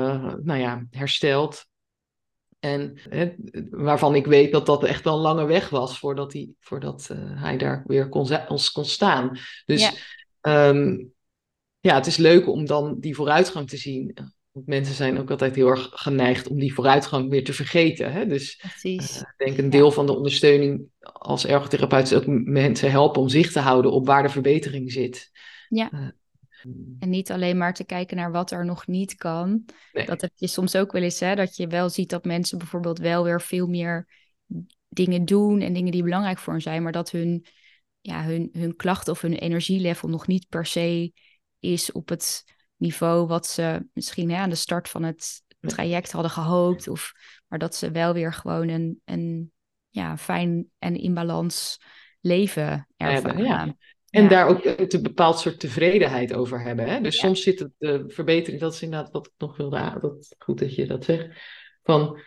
[0.43, 1.67] nou ja, hersteld.
[2.59, 3.35] En hè,
[3.71, 7.43] waarvan ik weet dat dat echt wel een lange weg was voordat hij, voordat, uh,
[7.43, 9.39] hij daar weer kon, ons kon staan.
[9.67, 9.93] Dus ja.
[10.41, 11.05] Ehm,
[11.81, 14.17] ja, het is leuk om dan die vooruitgang te zien.
[14.53, 18.13] Want mensen zijn ook altijd heel erg geneigd om die vooruitgang weer te vergeten.
[18.13, 18.27] Hè?
[18.27, 19.93] Dus uh, ik denk een deel ja.
[19.93, 24.23] van de ondersteuning als ergotherapeut is ook mensen helpen om zicht te houden op waar
[24.23, 25.31] de verbetering zit.
[25.69, 25.91] Ja.
[25.93, 26.09] Uh,
[26.99, 29.65] en niet alleen maar te kijken naar wat er nog niet kan.
[29.93, 30.07] Nee.
[30.07, 32.99] Dat heb je soms ook wel eens, hè, dat je wel ziet dat mensen bijvoorbeeld
[32.99, 34.09] wel weer veel meer
[34.89, 37.47] dingen doen en dingen die belangrijk voor hen zijn, maar dat hun,
[38.01, 41.13] ja, hun, hun klachten of hun energielevel nog niet per se
[41.59, 42.45] is op het
[42.77, 46.89] niveau wat ze misschien hè, aan de start van het traject hadden gehoopt.
[46.89, 47.13] Of,
[47.47, 49.53] maar dat ze wel weer gewoon een, een
[49.89, 51.81] ja, fijn en in balans
[52.21, 53.45] leven ervaren.
[53.45, 53.77] Ja,
[54.11, 54.29] en ja.
[54.29, 56.89] daar ook een bepaald soort tevredenheid over hebben.
[56.89, 57.01] Hè?
[57.01, 57.21] Dus ja.
[57.21, 60.75] soms zit het de verbetering, dat is inderdaad wat ik nog wilde dat Goed dat
[60.75, 61.29] je dat zegt.
[61.83, 62.21] Van,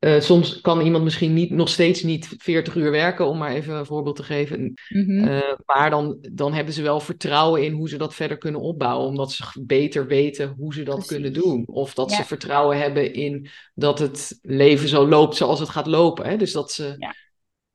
[0.00, 3.74] uh, soms kan iemand misschien niet, nog steeds niet 40 uur werken, om maar even
[3.74, 4.60] een voorbeeld te geven.
[4.88, 5.28] Mm -hmm.
[5.28, 9.06] uh, maar dan, dan hebben ze wel vertrouwen in hoe ze dat verder kunnen opbouwen,
[9.06, 11.12] omdat ze beter weten hoe ze dat Precies.
[11.12, 11.66] kunnen doen.
[11.66, 12.16] Of dat Ja.
[12.16, 16.26] ze vertrouwen hebben in dat het leven zo loopt zoals het gaat lopen.
[16.26, 16.36] Hè?
[16.36, 17.14] Dus dat ze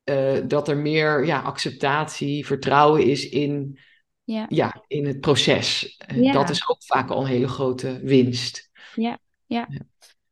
[0.04, 0.14] Ja.
[0.14, 3.80] eh, dat er meer ja, acceptatie, vertrouwen is in,
[4.24, 4.46] Ja.
[4.50, 5.98] ja, in het proces.
[6.16, 6.32] Ja.
[6.32, 8.70] Dat is ook vaak al een hele grote winst.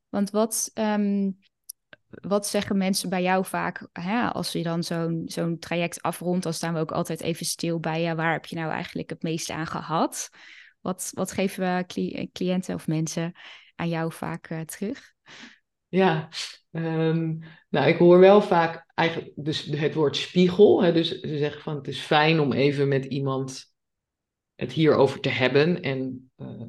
[0.10, 1.32] Want wat, ehm,
[2.10, 6.44] wat zeggen mensen bij jou vaak hè, als je dan zo'n zo'n traject afrondt?
[6.44, 9.24] Dan staan we ook altijd even stil bij ja, waar heb je nou eigenlijk het
[9.24, 10.30] meeste aan gehad?
[10.82, 13.32] Wat, wat geven we cli- cliënten of mensen
[13.76, 15.14] aan jou vaak eh, terug?
[15.90, 16.30] Ja,
[16.72, 17.38] ehm,
[17.70, 20.84] nou, ik hoor wel vaak eigenlijk dus het woord spiegel.
[20.84, 23.74] Hè, dus ze zeggen van het is fijn om even met iemand
[24.56, 26.62] het hierover te hebben en eh,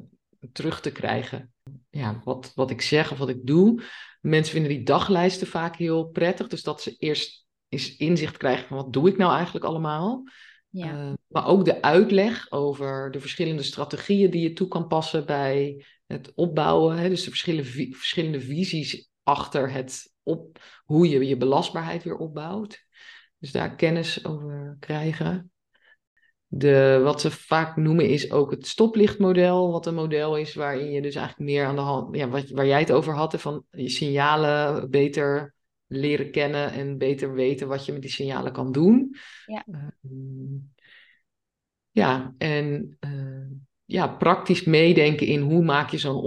[0.51, 1.53] terug te krijgen.
[1.89, 3.83] Ja, wat, wat ik zeg of wat ik doe.
[4.21, 6.47] Mensen vinden die daglijsten vaak heel prettig.
[6.47, 10.23] Dus dat ze eerst eens inzicht krijgen van wat doe ik nou eigenlijk allemaal.
[10.69, 15.25] Ja, Uh, maar ook de uitleg over de verschillende strategieën die je toe kan passen
[15.25, 16.97] bij het opbouwen.
[16.97, 17.09] Hè?
[17.09, 22.85] Dus de verschillende, verschillende visies achter het op hoe je je belastbaarheid weer opbouwt.
[23.37, 25.51] Dus daar kennis over krijgen.
[26.47, 31.01] De, wat ze vaak noemen is ook het stoplichtmodel, wat een model is waarin je
[31.01, 33.89] dus eigenlijk meer aan de hand, ja, wat, waar jij het over had, van je
[33.89, 35.53] signalen beter
[35.87, 39.15] leren kennen en beter weten wat je met die signalen kan doen.
[39.45, 39.65] Ja.
[40.01, 40.59] Uh,
[41.91, 46.23] ja, en uh, ja, praktisch meedenken in hoe maak je zo'n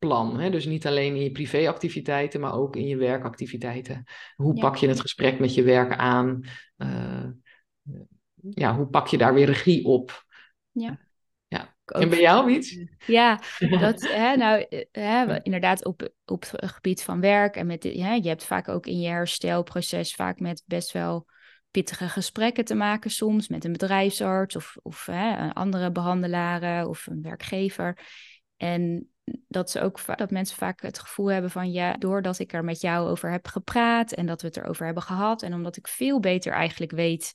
[0.00, 0.40] opbouwplan.
[0.40, 0.50] Hè?
[0.50, 4.04] Dus niet alleen in je privéactiviteiten, maar ook in je werkactiviteiten.
[4.34, 4.60] Hoe Ja.
[4.60, 6.40] pak je het gesprek met je werk aan?
[6.78, 7.26] Uh,
[8.34, 10.24] ja, hoe pak je daar weer regie op?
[10.70, 10.98] Ja.
[11.48, 11.74] ja.
[11.84, 12.76] En bij jou iets?
[13.06, 17.82] Ja, dat, hè, nou, eh, hè, inderdaad op, op het gebied van werk en met,
[17.82, 21.26] hè, je hebt vaak ook in je herstelproces vaak met best wel
[21.70, 27.06] pittige gesprekken te maken soms met een bedrijfsarts of, of hè, een andere behandelaren of
[27.06, 27.98] een werkgever.
[28.56, 29.10] En
[29.48, 32.80] dat, ze ook, dat mensen vaak het gevoel hebben van ja, doordat ik er met
[32.80, 36.20] jou over heb gepraat en dat we het erover hebben gehad en omdat ik veel
[36.20, 37.32] beter eigenlijk weet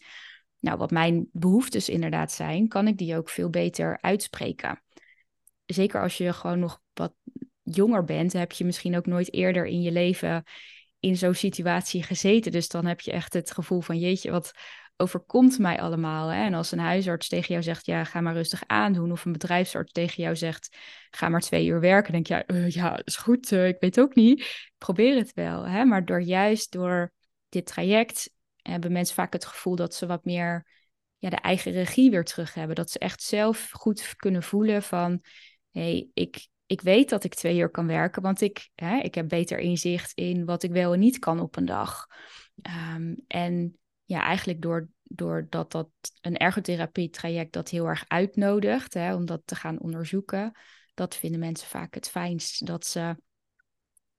[0.60, 4.82] nou, wat mijn behoeftes inderdaad zijn, kan ik die ook veel beter uitspreken.
[5.66, 7.14] Zeker als je gewoon nog wat
[7.64, 10.44] jonger bent, heb je misschien ook nooit eerder in je leven
[11.00, 12.52] in zo'n situatie gezeten.
[12.52, 14.52] Dus dan heb je echt het gevoel van jeetje, wat,
[14.98, 16.28] overkomt mij allemaal?
[16.28, 16.44] Hè?
[16.44, 19.12] En als een huisarts tegen jou zegt, ja, ga maar rustig aandoen.
[19.12, 20.78] Of een bedrijfsarts tegen jou zegt,
[21.10, 22.12] ga maar twee uur werken.
[22.12, 24.70] denk je, ja, uh, is goed, uh, ik weet ook niet.
[24.78, 25.68] Probeer het wel.
[25.68, 25.86] Hè?
[25.86, 27.12] Maar door juist door
[27.50, 30.68] dit traject hebben mensen vaak het gevoel dat ze wat meer
[31.18, 32.76] ja, de eigen regie weer terug hebben.
[32.76, 35.22] Dat ze echt zelf goed kunnen voelen van,
[35.72, 39.16] hé, hey, ik, ik weet dat ik twee uur kan werken, want ik, hè, ik
[39.16, 42.08] heb beter inzicht in wat ik wel en niet kan op een dag.
[42.96, 45.90] Um, en ja, eigenlijk door, doordat dat
[46.22, 50.52] een ergotherapie-traject dat heel erg uitnodigt, hè, om dat te gaan onderzoeken,
[50.94, 52.66] dat vinden mensen vaak het fijnst.
[52.66, 53.00] Dat ze,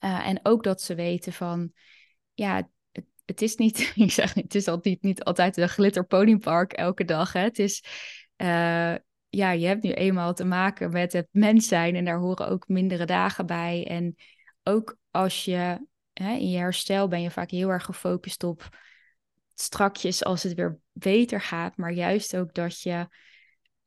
[0.01, 1.72] uh, en ook dat ze weten van,
[2.34, 2.68] ja,
[3.24, 7.32] het, is niet, ik zeg het is altijd niet altijd een glitter ponypark elke dag.
[7.32, 7.41] Hè.
[7.41, 7.84] Het is,
[8.37, 8.95] uh,
[9.28, 12.68] ja, je hebt nu eenmaal te maken met het mens zijn en daar horen ook
[12.68, 13.87] mindere dagen bij.
[13.87, 14.16] En
[14.62, 18.68] ook als je hè, in je herstel ben je vaak heel erg gefocust op
[19.61, 23.09] strakjes als het weer beter gaat, maar juist ook dat je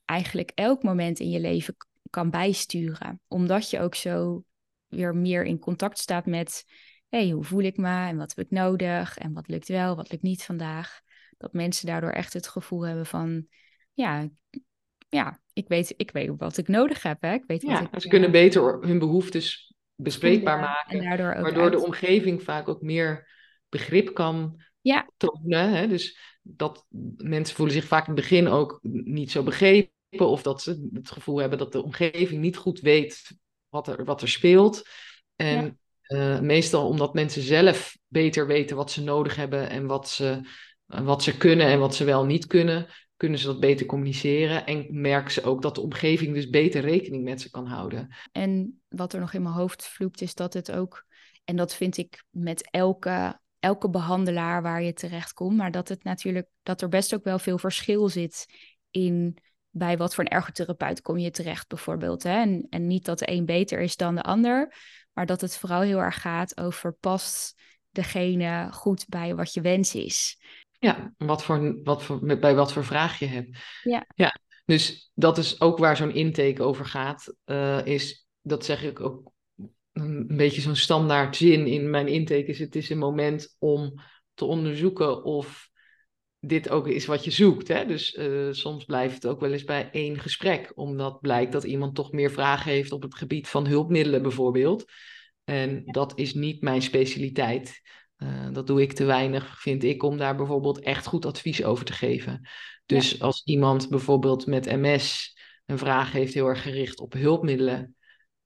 [0.06, 1.76] eigenlijk elk moment in je leven
[2.10, 4.44] kan bijsturen, omdat je ook zo
[4.88, 6.66] weer meer in contact staat met,
[7.10, 10.12] hey, hoe voel ik me en wat heb ik nodig en wat lukt wel, wat
[10.12, 11.02] lukt niet vandaag.
[11.38, 13.48] Dat mensen daardoor echt het gevoel hebben van,
[13.94, 14.30] ja,
[15.10, 17.22] ja, ik weet, ik weet wat ik nodig heb.
[17.22, 17.34] Hè?
[17.34, 21.04] Ik weet ja, wat ik, ze kunnen beter hun behoeftes bespreekbaar maken.
[21.04, 23.28] daardoor ook waardoor de omgeving vaak ook meer
[23.70, 25.10] begrip kan ja.
[25.18, 25.74] tonen.
[25.74, 25.88] Hè?
[25.88, 26.86] Dus dat
[27.18, 29.92] mensen voelen zich vaak in het begin ook niet zo begrepen.
[30.18, 33.32] Of dat ze het gevoel hebben dat de omgeving niet goed weet
[33.70, 34.88] wat er, wat er speelt.
[35.36, 36.36] En ja.
[36.36, 40.42] uh, meestal omdat mensen zelf beter weten wat ze nodig hebben en wat ze,
[40.86, 42.88] wat ze kunnen en wat ze wel niet kunnen,
[43.20, 47.24] kunnen ze dat beter communiceren en merken ze ook dat de omgeving dus beter rekening
[47.24, 48.16] met ze kan houden.
[48.32, 51.06] En wat er nog in mijn hoofd vloept is dat het ook,
[51.44, 56.04] en dat vind ik met elke, elke behandelaar waar je terecht komt, maar dat het
[56.04, 58.46] natuurlijk, dat er best ook wel veel verschil zit
[58.92, 59.38] in
[59.70, 62.24] bij wat voor een ergotherapeut kom je terecht bijvoorbeeld.
[62.24, 62.42] Hè?
[62.42, 64.76] En, en niet dat de een beter is dan de ander,
[65.14, 69.96] maar dat het vooral heel erg gaat over past degene goed bij wat je wens
[69.96, 70.42] is.
[70.80, 73.58] Ja, wat voor, wat voor, bij wat voor vraag je hebt.
[73.84, 74.06] Ja.
[74.16, 77.34] ja dus dat is ook waar zo'n intake over gaat.
[77.46, 79.32] Uh, is, dat zeg ik ook
[80.00, 82.46] een beetje zo'n standaard zin in mijn intake.
[82.46, 83.94] Is het is een moment om
[84.34, 85.70] te onderzoeken of
[86.40, 87.68] dit ook is wat je zoekt.
[87.68, 87.86] Hè?
[87.86, 90.72] Dus uh, soms blijft het ook wel eens bij één gesprek.
[90.76, 94.86] Omdat blijkt dat iemand toch meer vragen heeft op het gebied van hulpmiddelen bijvoorbeeld.
[95.44, 97.82] En dat is niet mijn specialiteit.
[98.18, 101.86] Uh, dat doe ik te weinig, vind ik, om daar bijvoorbeeld echt goed advies over
[101.86, 102.48] te geven.
[102.86, 103.26] Dus ja.
[103.26, 107.96] als iemand bijvoorbeeld met MS een vraag heeft heel erg gericht op hulpmiddelen,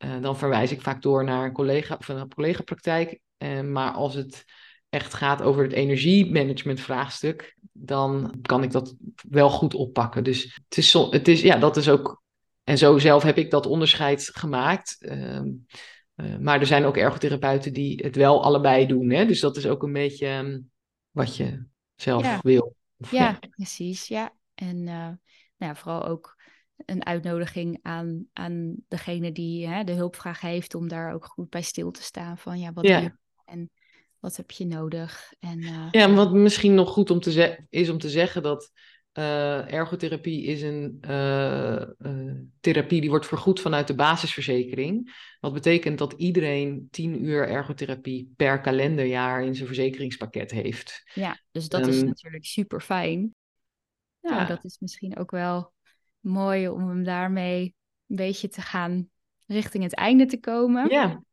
[0.04, 3.20] uh, dan verwijs ik vaak door naar een collega of een collega-praktijk.
[3.38, 4.45] Uh, maar als het
[4.89, 8.95] echt gaat over het energiemanagement vraagstuk, dan kan ik dat
[9.30, 10.24] wel goed oppakken.
[10.24, 12.22] Dus het is, het is ja, dat is ook.
[12.64, 14.97] En zo zelf heb ik dat onderscheid gemaakt.
[14.99, 15.41] Uh,
[16.16, 19.10] uh, maar er zijn ook ergotherapeuten die het wel allebei doen.
[19.10, 19.26] Hè?
[19.26, 20.72] Dus dat is ook een beetje um,
[21.12, 22.39] wat je zelf ja.
[22.41, 22.76] wil.
[23.10, 24.08] Ja, precies.
[24.08, 24.34] Ja.
[24.56, 25.18] En nou
[25.58, 26.36] ja, vooral ook
[26.76, 31.61] een uitnodiging aan, aan degene die hè, de hulpvraag heeft om daar ook goed bij
[31.61, 32.38] stil te staan.
[32.38, 32.99] Van ja, wat ja.
[32.99, 33.11] je
[33.45, 33.71] en
[34.19, 35.34] wat heb je nodig?
[35.39, 38.71] En, uh, ja, wat misschien nog goed om te is om te zeggen dat
[39.13, 41.84] uh, ergotherapie is een uh,
[42.59, 45.15] therapie die wordt vergoed vanuit de basisverzekering.
[45.39, 51.11] Wat betekent dat iedereen 10 uur ergotherapie per kalenderjaar in zijn verzekeringspakket heeft.
[51.13, 53.36] Ja, dus dat um, is natuurlijk super fijn.
[54.21, 54.45] Nou, ja.
[54.45, 55.74] dat is misschien ook wel
[56.24, 57.76] mooi om hem daarmee
[58.07, 59.09] een beetje te gaan
[59.45, 60.89] richting het einde te komen.
[60.89, 61.24] Ja.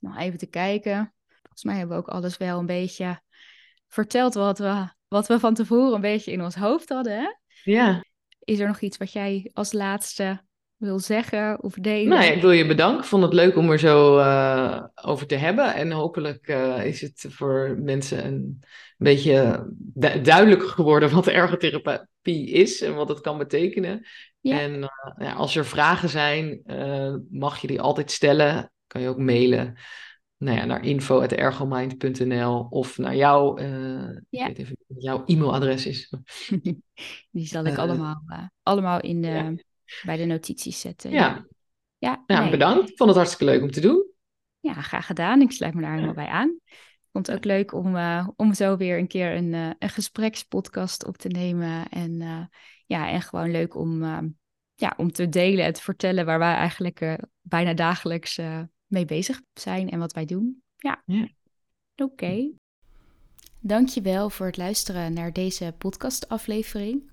[0.00, 1.14] Nog even te kijken.
[1.42, 3.20] Volgens mij hebben we ook alles wel een beetje
[3.88, 7.18] verteld wat we wat we van tevoren een beetje in ons hoofd hadden.
[7.18, 7.34] Hè?
[7.62, 8.04] Ja.
[8.38, 10.44] Is er nog iets wat jij als laatste
[10.76, 12.08] wil zeggen of delen?
[12.08, 12.98] Nou ja, ik wil je bedanken.
[12.98, 15.74] Ik vond het leuk om er zo uh, over te hebben.
[15.74, 18.62] En hopelijk uh, is het voor mensen een
[18.96, 24.06] beetje du duidelijker geworden wat ergotherapie is en wat het kan betekenen.
[24.40, 24.60] Ja.
[24.60, 24.88] En uh,
[25.18, 26.62] ja, als er vragen zijn,
[27.30, 28.70] mag je die altijd stellen.
[28.86, 29.76] Kan je ook mailen
[30.38, 33.62] nou ja, naar info.ergomind.nl of naar jou.
[33.62, 34.46] Uh, ja.
[34.46, 36.12] Ik weet even wat jouw e-mailadres is.
[37.30, 38.22] Die zal ik allemaal,
[38.62, 39.64] allemaal in de,
[40.02, 41.10] bij de notities zetten.
[41.10, 41.46] Ja,
[41.98, 42.24] ja.
[42.26, 42.50] ja nee.
[42.50, 42.90] bedankt.
[42.90, 44.06] Ik vond het hartstikke leuk om te doen.
[44.60, 45.40] Ja, graag gedaan.
[45.40, 46.60] Ik sluit me daar helemaal bij aan.
[47.16, 47.96] Vond het ook leuk om,
[48.36, 51.88] om zo weer een keer een, een gesprekspodcast op te nemen.
[51.88, 52.18] En,
[52.86, 54.02] ja, en gewoon leuk om,
[54.74, 58.40] ja, om te delen en te vertellen waar wij eigenlijk bijna dagelijks
[58.86, 60.62] mee bezig zijn en wat wij doen.
[60.76, 61.02] Ja.
[61.06, 61.28] ja.
[61.96, 62.12] Oké.
[62.12, 62.52] Okay.
[63.60, 67.10] Dankjewel voor het luisteren naar deze podcastaflevering.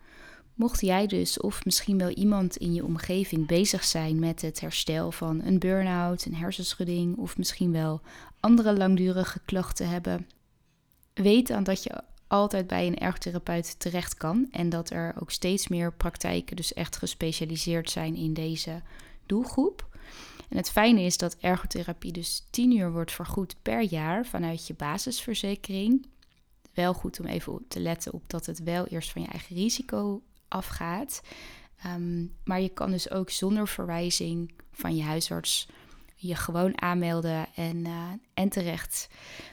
[0.53, 5.11] Mocht jij dus of misschien wel iemand in je omgeving bezig zijn met het herstel
[5.11, 8.01] van een burn-out, een hersenschudding of misschien wel
[8.43, 10.27] andere langdurige klachten hebben,
[11.13, 15.67] weet dan dat je altijd bij een ergotherapeut terecht kan en dat er ook steeds
[15.67, 18.81] meer praktijken dus echt gespecialiseerd zijn in deze
[19.25, 19.87] doelgroep.
[20.49, 24.73] En het fijne is dat ergotherapie dus 10 uur wordt vergoed per jaar vanuit je
[24.73, 26.05] basisverzekering.
[26.73, 30.21] Wel goed om even te letten op dat het wel eerst van je eigen risico
[30.47, 31.21] afgaat.
[31.85, 35.67] Um, maar je kan dus ook zonder verwijzing van je huisarts
[36.28, 39.07] je gewoon aanmelden en, uh, en terecht.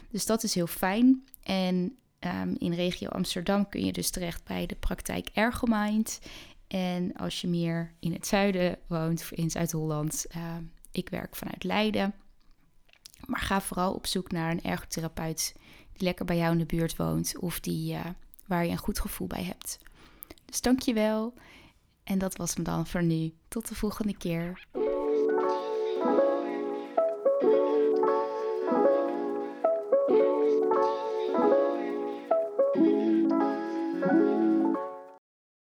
[0.09, 1.25] Dus dat is heel fijn.
[1.43, 6.19] En um, in regio Amsterdam kun je dus terecht bij de praktijk Ergomind.
[6.67, 10.55] En als je meer in het zuiden woont, in Zuid-Holland, uh,
[10.91, 12.13] ik werk vanuit Leiden.
[13.25, 15.53] Maar ga vooral op zoek naar een ergotherapeut
[15.93, 18.05] die lekker bij jou in de buurt woont of die, uh,
[18.47, 19.77] waar je een goed gevoel bij hebt.
[20.45, 21.33] Dus dankjewel.
[22.03, 23.33] En dat was hem dan voor nu.
[23.47, 24.67] Tot de volgende keer.